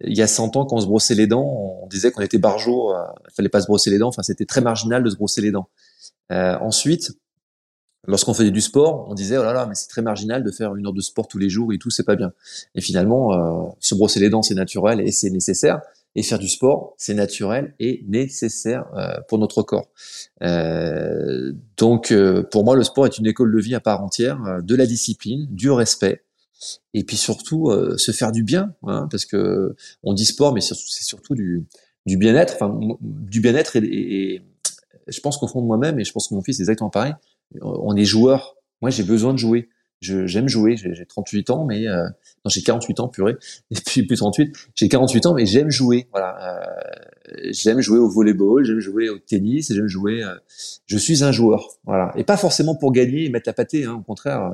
il 0.00 0.16
y 0.16 0.22
a 0.22 0.26
100 0.26 0.56
ans, 0.56 0.64
quand 0.64 0.76
on 0.76 0.80
se 0.80 0.86
brossait 0.86 1.14
les 1.14 1.26
dents, 1.26 1.80
on 1.82 1.86
disait 1.86 2.10
qu'on 2.10 2.22
était 2.22 2.38
barjot, 2.38 2.92
euh, 2.92 3.04
il 3.28 3.34
fallait 3.34 3.48
pas 3.48 3.60
se 3.60 3.66
brosser 3.66 3.90
les 3.90 3.98
dents. 3.98 4.08
Enfin, 4.08 4.22
c'était 4.22 4.46
très 4.46 4.60
marginal 4.60 5.02
de 5.02 5.10
se 5.10 5.16
brosser 5.16 5.42
les 5.42 5.50
dents. 5.50 5.68
Euh, 6.32 6.56
ensuite, 6.60 7.12
lorsqu'on 8.06 8.34
faisait 8.34 8.50
du 8.50 8.60
sport, 8.60 9.06
on 9.08 9.14
disait 9.14 9.36
oh 9.36 9.42
là 9.42 9.52
là, 9.52 9.66
mais 9.66 9.74
c'est 9.74 9.88
très 9.88 10.02
marginal 10.02 10.42
de 10.42 10.50
faire 10.50 10.74
une 10.76 10.86
heure 10.86 10.92
de 10.92 11.00
sport 11.00 11.28
tous 11.28 11.38
les 11.38 11.48
jours 11.48 11.72
et 11.72 11.78
tout, 11.78 11.90
c'est 11.90 12.04
pas 12.04 12.16
bien. 12.16 12.32
Et 12.74 12.80
finalement, 12.80 13.32
euh, 13.32 13.68
se 13.80 13.94
brosser 13.94 14.20
les 14.20 14.30
dents, 14.30 14.42
c'est 14.42 14.54
naturel 14.54 15.00
et 15.00 15.10
c'est 15.10 15.30
nécessaire. 15.30 15.80
Et 16.18 16.22
faire 16.22 16.38
du 16.38 16.48
sport, 16.48 16.94
c'est 16.96 17.12
naturel 17.12 17.74
et 17.78 18.02
nécessaire 18.08 18.86
euh, 18.96 19.20
pour 19.28 19.38
notre 19.38 19.62
corps. 19.62 19.90
Euh, 20.42 21.52
donc, 21.76 22.14
pour 22.50 22.64
moi, 22.64 22.74
le 22.74 22.84
sport 22.84 23.04
est 23.04 23.18
une 23.18 23.26
école 23.26 23.54
de 23.54 23.60
vie 23.60 23.74
à 23.74 23.80
part 23.80 24.02
entière, 24.02 24.62
de 24.62 24.74
la 24.74 24.86
discipline, 24.86 25.46
du 25.50 25.70
respect, 25.70 26.22
et 26.94 27.04
puis 27.04 27.16
surtout 27.16 27.70
euh, 27.70 27.96
se 27.98 28.12
faire 28.12 28.32
du 28.32 28.42
bien, 28.42 28.74
hein, 28.84 29.08
parce 29.10 29.26
que 29.26 29.74
on 30.02 30.14
dit 30.14 30.24
sport, 30.24 30.54
mais 30.54 30.60
c'est 30.60 30.74
surtout 30.74 31.34
du, 31.34 31.66
du 32.06 32.16
bien-être, 32.16 32.54
enfin 32.54 32.78
du 33.00 33.40
bien-être 33.40 33.76
et, 33.76 34.42
je 35.08 35.20
pense 35.20 35.36
qu'au 35.38 35.46
fond 35.46 35.60
de 35.60 35.66
moi-même, 35.66 36.00
et 36.00 36.04
je 36.04 36.12
pense 36.12 36.28
que 36.28 36.34
mon 36.34 36.42
fils 36.42 36.58
est 36.58 36.62
exactement 36.62 36.90
pareil, 36.90 37.14
on 37.60 37.94
est 37.96 38.04
joueur. 38.04 38.56
Moi, 38.82 38.90
j'ai 38.90 39.04
besoin 39.04 39.32
de 39.32 39.38
jouer. 39.38 39.68
J'aime 40.00 40.48
jouer. 40.48 40.76
J'ai 40.76 41.06
38 41.06 41.50
ans, 41.50 41.64
mais 41.64 41.88
euh, 41.88 42.04
non, 42.04 42.48
j'ai 42.48 42.62
48 42.62 43.00
ans, 43.00 43.08
purée. 43.08 43.36
Et 43.70 43.76
puis 43.84 44.02
plus 44.04 44.16
38. 44.16 44.54
J'ai 44.74 44.88
48 44.88 45.26
ans, 45.26 45.34
mais 45.34 45.46
j'aime 45.46 45.70
jouer. 45.70 46.08
Voilà. 46.12 46.36
Euh, 46.42 47.50
j'aime 47.50 47.80
jouer 47.80 47.98
au 47.98 48.08
volleyball, 48.08 48.64
j'aime 48.64 48.80
jouer 48.80 49.08
au 49.08 49.18
tennis, 49.18 49.72
j'aime 49.72 49.88
jouer. 49.88 50.22
Euh, 50.22 50.34
je 50.86 50.98
suis 50.98 51.24
un 51.24 51.32
joueur. 51.32 51.66
Voilà. 51.84 52.12
Et 52.16 52.24
pas 52.24 52.36
forcément 52.36 52.74
pour 52.74 52.92
gagner 52.92 53.24
et 53.24 53.28
mettre 53.30 53.48
la 53.48 53.54
pâtée. 53.54 53.84
Hein, 53.84 53.94
au 53.94 54.02
contraire, 54.02 54.52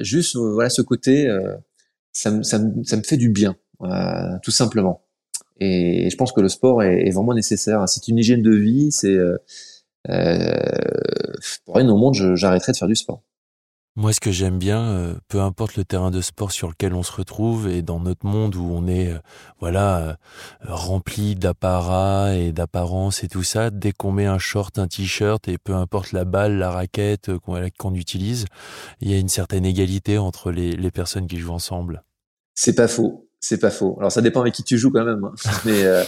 juste 0.00 0.36
euh, 0.36 0.52
voilà 0.52 0.70
ce 0.70 0.82
côté, 0.82 1.28
euh, 1.28 1.54
ça, 2.12 2.30
me, 2.30 2.42
ça, 2.42 2.58
me, 2.58 2.84
ça 2.84 2.96
me 2.96 3.02
fait 3.02 3.16
du 3.16 3.30
bien, 3.30 3.56
tout 4.42 4.50
simplement. 4.50 5.02
Et 5.60 6.10
je 6.10 6.16
pense 6.16 6.32
que 6.32 6.40
le 6.40 6.48
sport 6.48 6.82
est, 6.82 7.06
est 7.06 7.10
vraiment 7.10 7.34
nécessaire. 7.34 7.88
C'est 7.88 8.08
une 8.08 8.18
hygiène 8.18 8.42
de 8.42 8.54
vie. 8.54 8.90
C'est 8.90 9.16
euh, 9.16 9.38
pour 11.64 11.76
rien 11.76 11.88
au 11.88 11.96
monde, 11.96 12.14
j'arrêterai 12.34 12.72
de 12.72 12.76
faire 12.76 12.88
du 12.88 12.96
sport. 12.96 13.22
Moi, 13.94 14.14
ce 14.14 14.20
que 14.20 14.30
j'aime 14.30 14.58
bien, 14.58 14.82
euh, 14.82 15.14
peu 15.28 15.42
importe 15.42 15.76
le 15.76 15.84
terrain 15.84 16.10
de 16.10 16.22
sport 16.22 16.50
sur 16.50 16.70
lequel 16.70 16.94
on 16.94 17.02
se 17.02 17.12
retrouve 17.12 17.68
et 17.68 17.82
dans 17.82 18.00
notre 18.00 18.24
monde 18.24 18.56
où 18.56 18.64
on 18.64 18.86
est, 18.86 19.12
euh, 19.12 19.18
voilà, 19.60 19.98
euh, 19.98 20.14
rempli 20.66 21.34
d'apparat 21.34 22.34
et 22.34 22.52
d'apparence 22.52 23.22
et 23.22 23.28
tout 23.28 23.42
ça, 23.42 23.68
dès 23.68 23.92
qu'on 23.92 24.10
met 24.10 24.24
un 24.24 24.38
short, 24.38 24.78
un 24.78 24.88
t-shirt 24.88 25.46
et 25.46 25.58
peu 25.58 25.74
importe 25.74 26.12
la 26.12 26.24
balle, 26.24 26.56
la 26.56 26.70
raquette 26.70 27.36
qu'on 27.36 27.94
utilise, 27.94 28.46
il 29.02 29.10
y 29.10 29.14
a 29.14 29.18
une 29.18 29.28
certaine 29.28 29.66
égalité 29.66 30.16
entre 30.16 30.50
les 30.52 30.90
personnes 30.90 31.26
qui 31.26 31.36
jouent 31.36 31.52
ensemble. 31.52 32.02
C'est 32.54 32.74
pas 32.74 32.88
faux. 32.88 33.21
C'est 33.44 33.58
pas 33.58 33.70
faux. 33.70 33.96
Alors 33.98 34.12
ça 34.12 34.22
dépend 34.22 34.40
avec 34.40 34.54
qui 34.54 34.62
tu 34.62 34.78
joues 34.78 34.92
quand 34.92 35.04
même, 35.04 35.24
hein. 35.24 35.32
mais 35.64 35.82
euh, 35.82 36.04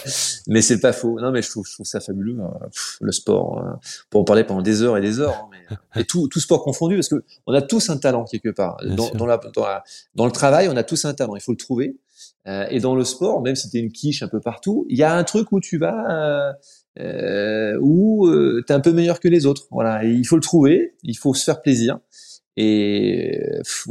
mais 0.46 0.62
c'est 0.62 0.78
pas 0.78 0.92
faux. 0.92 1.18
Non 1.20 1.32
mais 1.32 1.42
je 1.42 1.50
trouve 1.50 1.66
je 1.66 1.74
trouve 1.74 1.84
ça 1.84 1.98
fabuleux 1.98 2.38
hein. 2.40 2.68
le 3.00 3.10
sport. 3.10 3.58
Hein. 3.58 3.80
Pour 4.08 4.20
en 4.20 4.24
parler 4.24 4.44
pendant 4.44 4.62
des 4.62 4.82
heures 4.82 4.96
et 4.96 5.00
des 5.00 5.18
heures. 5.18 5.34
Hein, 5.34 5.48
mais, 5.50 5.76
euh, 5.76 5.76
et 6.00 6.04
tout 6.04 6.28
tout 6.28 6.38
sport 6.38 6.62
confondu 6.62 6.94
parce 6.94 7.08
que 7.08 7.24
on 7.48 7.52
a 7.52 7.60
tous 7.60 7.90
un 7.90 7.96
talent 7.96 8.24
quelque 8.24 8.50
part. 8.50 8.76
Dans, 8.84 9.10
dans, 9.10 9.26
la, 9.26 9.38
dans, 9.38 9.64
la, 9.64 9.82
dans, 10.14 10.26
le 10.26 10.32
travail, 10.32 10.68
on 10.68 10.76
a 10.76 10.84
tous 10.84 11.04
un 11.06 11.12
talent. 11.12 11.34
Il 11.34 11.42
faut 11.42 11.50
le 11.50 11.58
trouver. 11.58 11.96
Euh, 12.46 12.66
et 12.70 12.78
dans 12.78 12.94
le 12.94 13.02
sport, 13.02 13.42
même 13.42 13.56
si 13.56 13.68
tu 13.68 13.78
es 13.78 13.80
une 13.80 13.90
quiche 13.90 14.22
un 14.22 14.28
peu 14.28 14.38
partout, 14.38 14.86
il 14.88 14.96
y 14.96 15.02
a 15.02 15.16
un 15.16 15.24
truc 15.24 15.50
où 15.50 15.60
tu 15.60 15.78
vas 15.78 16.10
euh, 16.10 16.52
euh 17.00 17.78
où 17.80 18.28
euh, 18.28 18.62
tu 18.66 18.72
es 18.72 18.76
un 18.76 18.80
peu 18.80 18.92
meilleur 18.92 19.18
que 19.18 19.26
les 19.26 19.44
autres. 19.44 19.66
Voilà, 19.72 20.04
et 20.04 20.10
il 20.10 20.24
faut 20.24 20.36
le 20.36 20.42
trouver. 20.42 20.94
Il 21.02 21.16
faut 21.16 21.34
se 21.34 21.42
faire 21.42 21.62
plaisir. 21.62 21.98
Et 22.56 23.40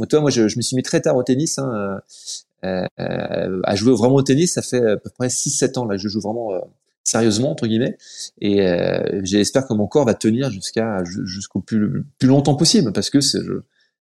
toi, 0.08 0.20
moi, 0.20 0.30
je, 0.30 0.48
je, 0.48 0.56
me 0.56 0.62
suis 0.62 0.76
mis 0.76 0.82
très 0.82 1.00
tard 1.00 1.16
au 1.16 1.22
tennis. 1.22 1.58
Hein, 1.58 1.70
euh, 1.74 1.98
à 2.64 3.74
jouer 3.74 3.92
vraiment 3.94 4.16
au 4.16 4.22
tennis, 4.22 4.54
ça 4.54 4.62
fait 4.62 4.84
à 4.84 4.96
peu 4.96 5.10
près 5.10 5.28
6-7 5.28 5.78
ans 5.78 5.84
là, 5.84 5.96
je 5.96 6.08
joue 6.08 6.20
vraiment 6.20 6.54
euh, 6.54 6.58
sérieusement 7.04 7.50
entre 7.50 7.66
guillemets 7.66 7.96
et 8.40 8.62
euh, 8.62 9.20
j'espère 9.22 9.66
que 9.66 9.74
mon 9.74 9.86
corps 9.86 10.06
va 10.06 10.14
tenir 10.14 10.50
jusqu'à 10.50 11.02
jusqu'au 11.24 11.60
plus, 11.60 12.04
plus 12.18 12.28
longtemps 12.28 12.54
possible 12.54 12.92
parce 12.92 13.10
que 13.10 13.20
c'est 13.20 13.40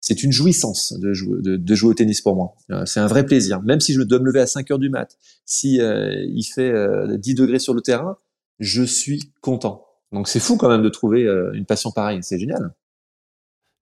c'est 0.03 0.23
une 0.23 0.31
jouissance 0.31 0.93
de 0.97 1.13
jouer, 1.13 1.41
de, 1.43 1.57
de, 1.57 1.75
jouer 1.75 1.91
au 1.91 1.93
tennis 1.93 2.21
pour 2.21 2.35
moi. 2.35 2.55
C'est 2.87 2.99
un 2.99 3.05
vrai 3.05 3.23
plaisir. 3.23 3.61
Même 3.61 3.79
si 3.79 3.93
je 3.93 4.01
dois 4.01 4.17
me 4.17 4.25
lever 4.25 4.39
à 4.39 4.47
5 4.47 4.71
heures 4.71 4.79
du 4.79 4.89
mat, 4.89 5.15
si 5.45 5.75
il 5.75 6.43
fait 6.43 6.73
10 7.19 7.35
degrés 7.35 7.59
sur 7.59 7.75
le 7.75 7.81
terrain, 7.81 8.17
je 8.57 8.81
suis 8.81 9.31
content. 9.41 9.85
Donc 10.11 10.27
c'est 10.27 10.39
fou 10.39 10.57
quand 10.57 10.69
même 10.69 10.83
de 10.83 10.89
trouver 10.89 11.23
euh, 11.23 11.51
une 11.53 11.65
passion 11.65 11.91
pareille, 11.91 12.19
c'est 12.21 12.39
génial. 12.39 12.73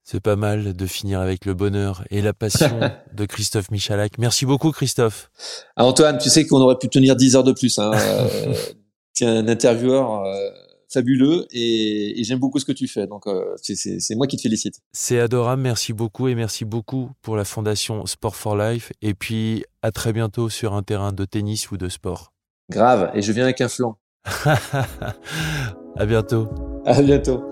C'est 0.04 0.20
pas 0.20 0.36
mal 0.36 0.74
de 0.74 0.86
finir 0.86 1.20
avec 1.20 1.46
le 1.46 1.54
bonheur 1.54 2.04
et 2.10 2.22
la 2.22 2.34
passion 2.34 2.80
de 3.14 3.26
Christophe 3.26 3.70
Michalak. 3.72 4.18
Merci 4.18 4.46
beaucoup 4.46 4.72
Christophe. 4.72 5.30
Ah, 5.76 5.86
Antoine, 5.86 6.18
tu 6.18 6.30
sais 6.30 6.48
qu'on 6.48 6.60
aurait 6.62 6.78
pu 6.78 6.90
tenir 6.90 7.16
10 7.16 7.36
heures 7.36 7.44
de 7.44 7.52
plus. 7.52 7.78
Hein. 7.80 7.92
Euh, 7.94 8.54
tu 9.16 9.24
es 9.24 9.28
un 9.28 9.48
intervieweur 9.48 10.24
euh, 10.24 10.50
fabuleux 10.92 11.46
et, 11.52 12.16
j'aime 12.24 12.40
beaucoup 12.40 12.60
ce 12.60 12.66
que 12.66 12.72
tu 12.72 12.88
fais. 12.88 13.06
Donc 13.06 13.26
c'est 13.62 14.16
moi 14.16 14.26
qui 14.26 14.38
te 14.38 14.42
félicite. 14.42 14.80
C'est 14.94 15.20
adorable, 15.20 15.62
merci 15.62 15.94
beaucoup 15.94 16.28
et 16.28 16.36
merci 16.36 16.66
beaucoup 16.66 17.12
pour 17.22 17.36
la 17.36 17.46
fondation 17.46 18.06
Sport 18.06 18.36
for 18.36 18.58
Life. 18.58 18.92
Et 19.02 19.14
puis 19.14 19.64
à 19.82 19.92
très 19.92 20.14
bientôt 20.14 20.50
sur 20.50 20.74
un 20.74 20.82
terrain 20.82 21.14
de 21.14 21.26
tennis 21.26 21.70
ou 21.72 21.78
de 21.78 21.90
sport. 21.90 22.34
Grave, 22.70 23.12
et 23.16 23.22
je 23.22 23.32
viens 23.32 23.44
avec 23.44 23.62
un 23.62 23.70
flanc. 23.70 23.98
à 24.46 26.06
bientôt. 26.06 26.48
À 26.86 27.02
bientôt. 27.02 27.44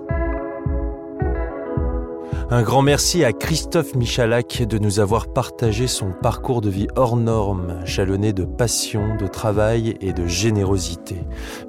Un 2.50 2.62
grand 2.62 2.82
merci 2.82 3.26
à 3.26 3.34
Christophe 3.34 3.94
Michalak 3.96 4.62
de 4.62 4.78
nous 4.78 5.02
avoir 5.02 5.34
partagé 5.34 5.86
son 5.86 6.14
parcours 6.14 6.62
de 6.62 6.70
vie 6.70 6.88
hors 6.96 7.18
norme, 7.18 7.82
jalonné 7.84 8.32
de 8.32 8.46
passion, 8.46 9.18
de 9.18 9.28
travail 9.28 9.98
et 10.00 10.14
de 10.14 10.26
générosité. 10.28 11.18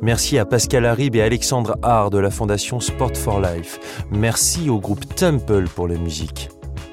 Merci 0.02 0.38
à 0.38 0.44
Pascal 0.44 0.86
Harib 0.86 1.16
et 1.16 1.22
Alexandre 1.22 1.76
Hart 1.82 2.12
de 2.12 2.18
la 2.18 2.30
fondation 2.30 2.78
Sport 2.78 3.16
for 3.16 3.40
Life. 3.40 3.80
Merci 4.12 4.70
au 4.70 4.78
groupe 4.78 5.16
Temple 5.16 5.64
pour 5.74 5.88
la 5.88 5.96
musique. 5.96 6.48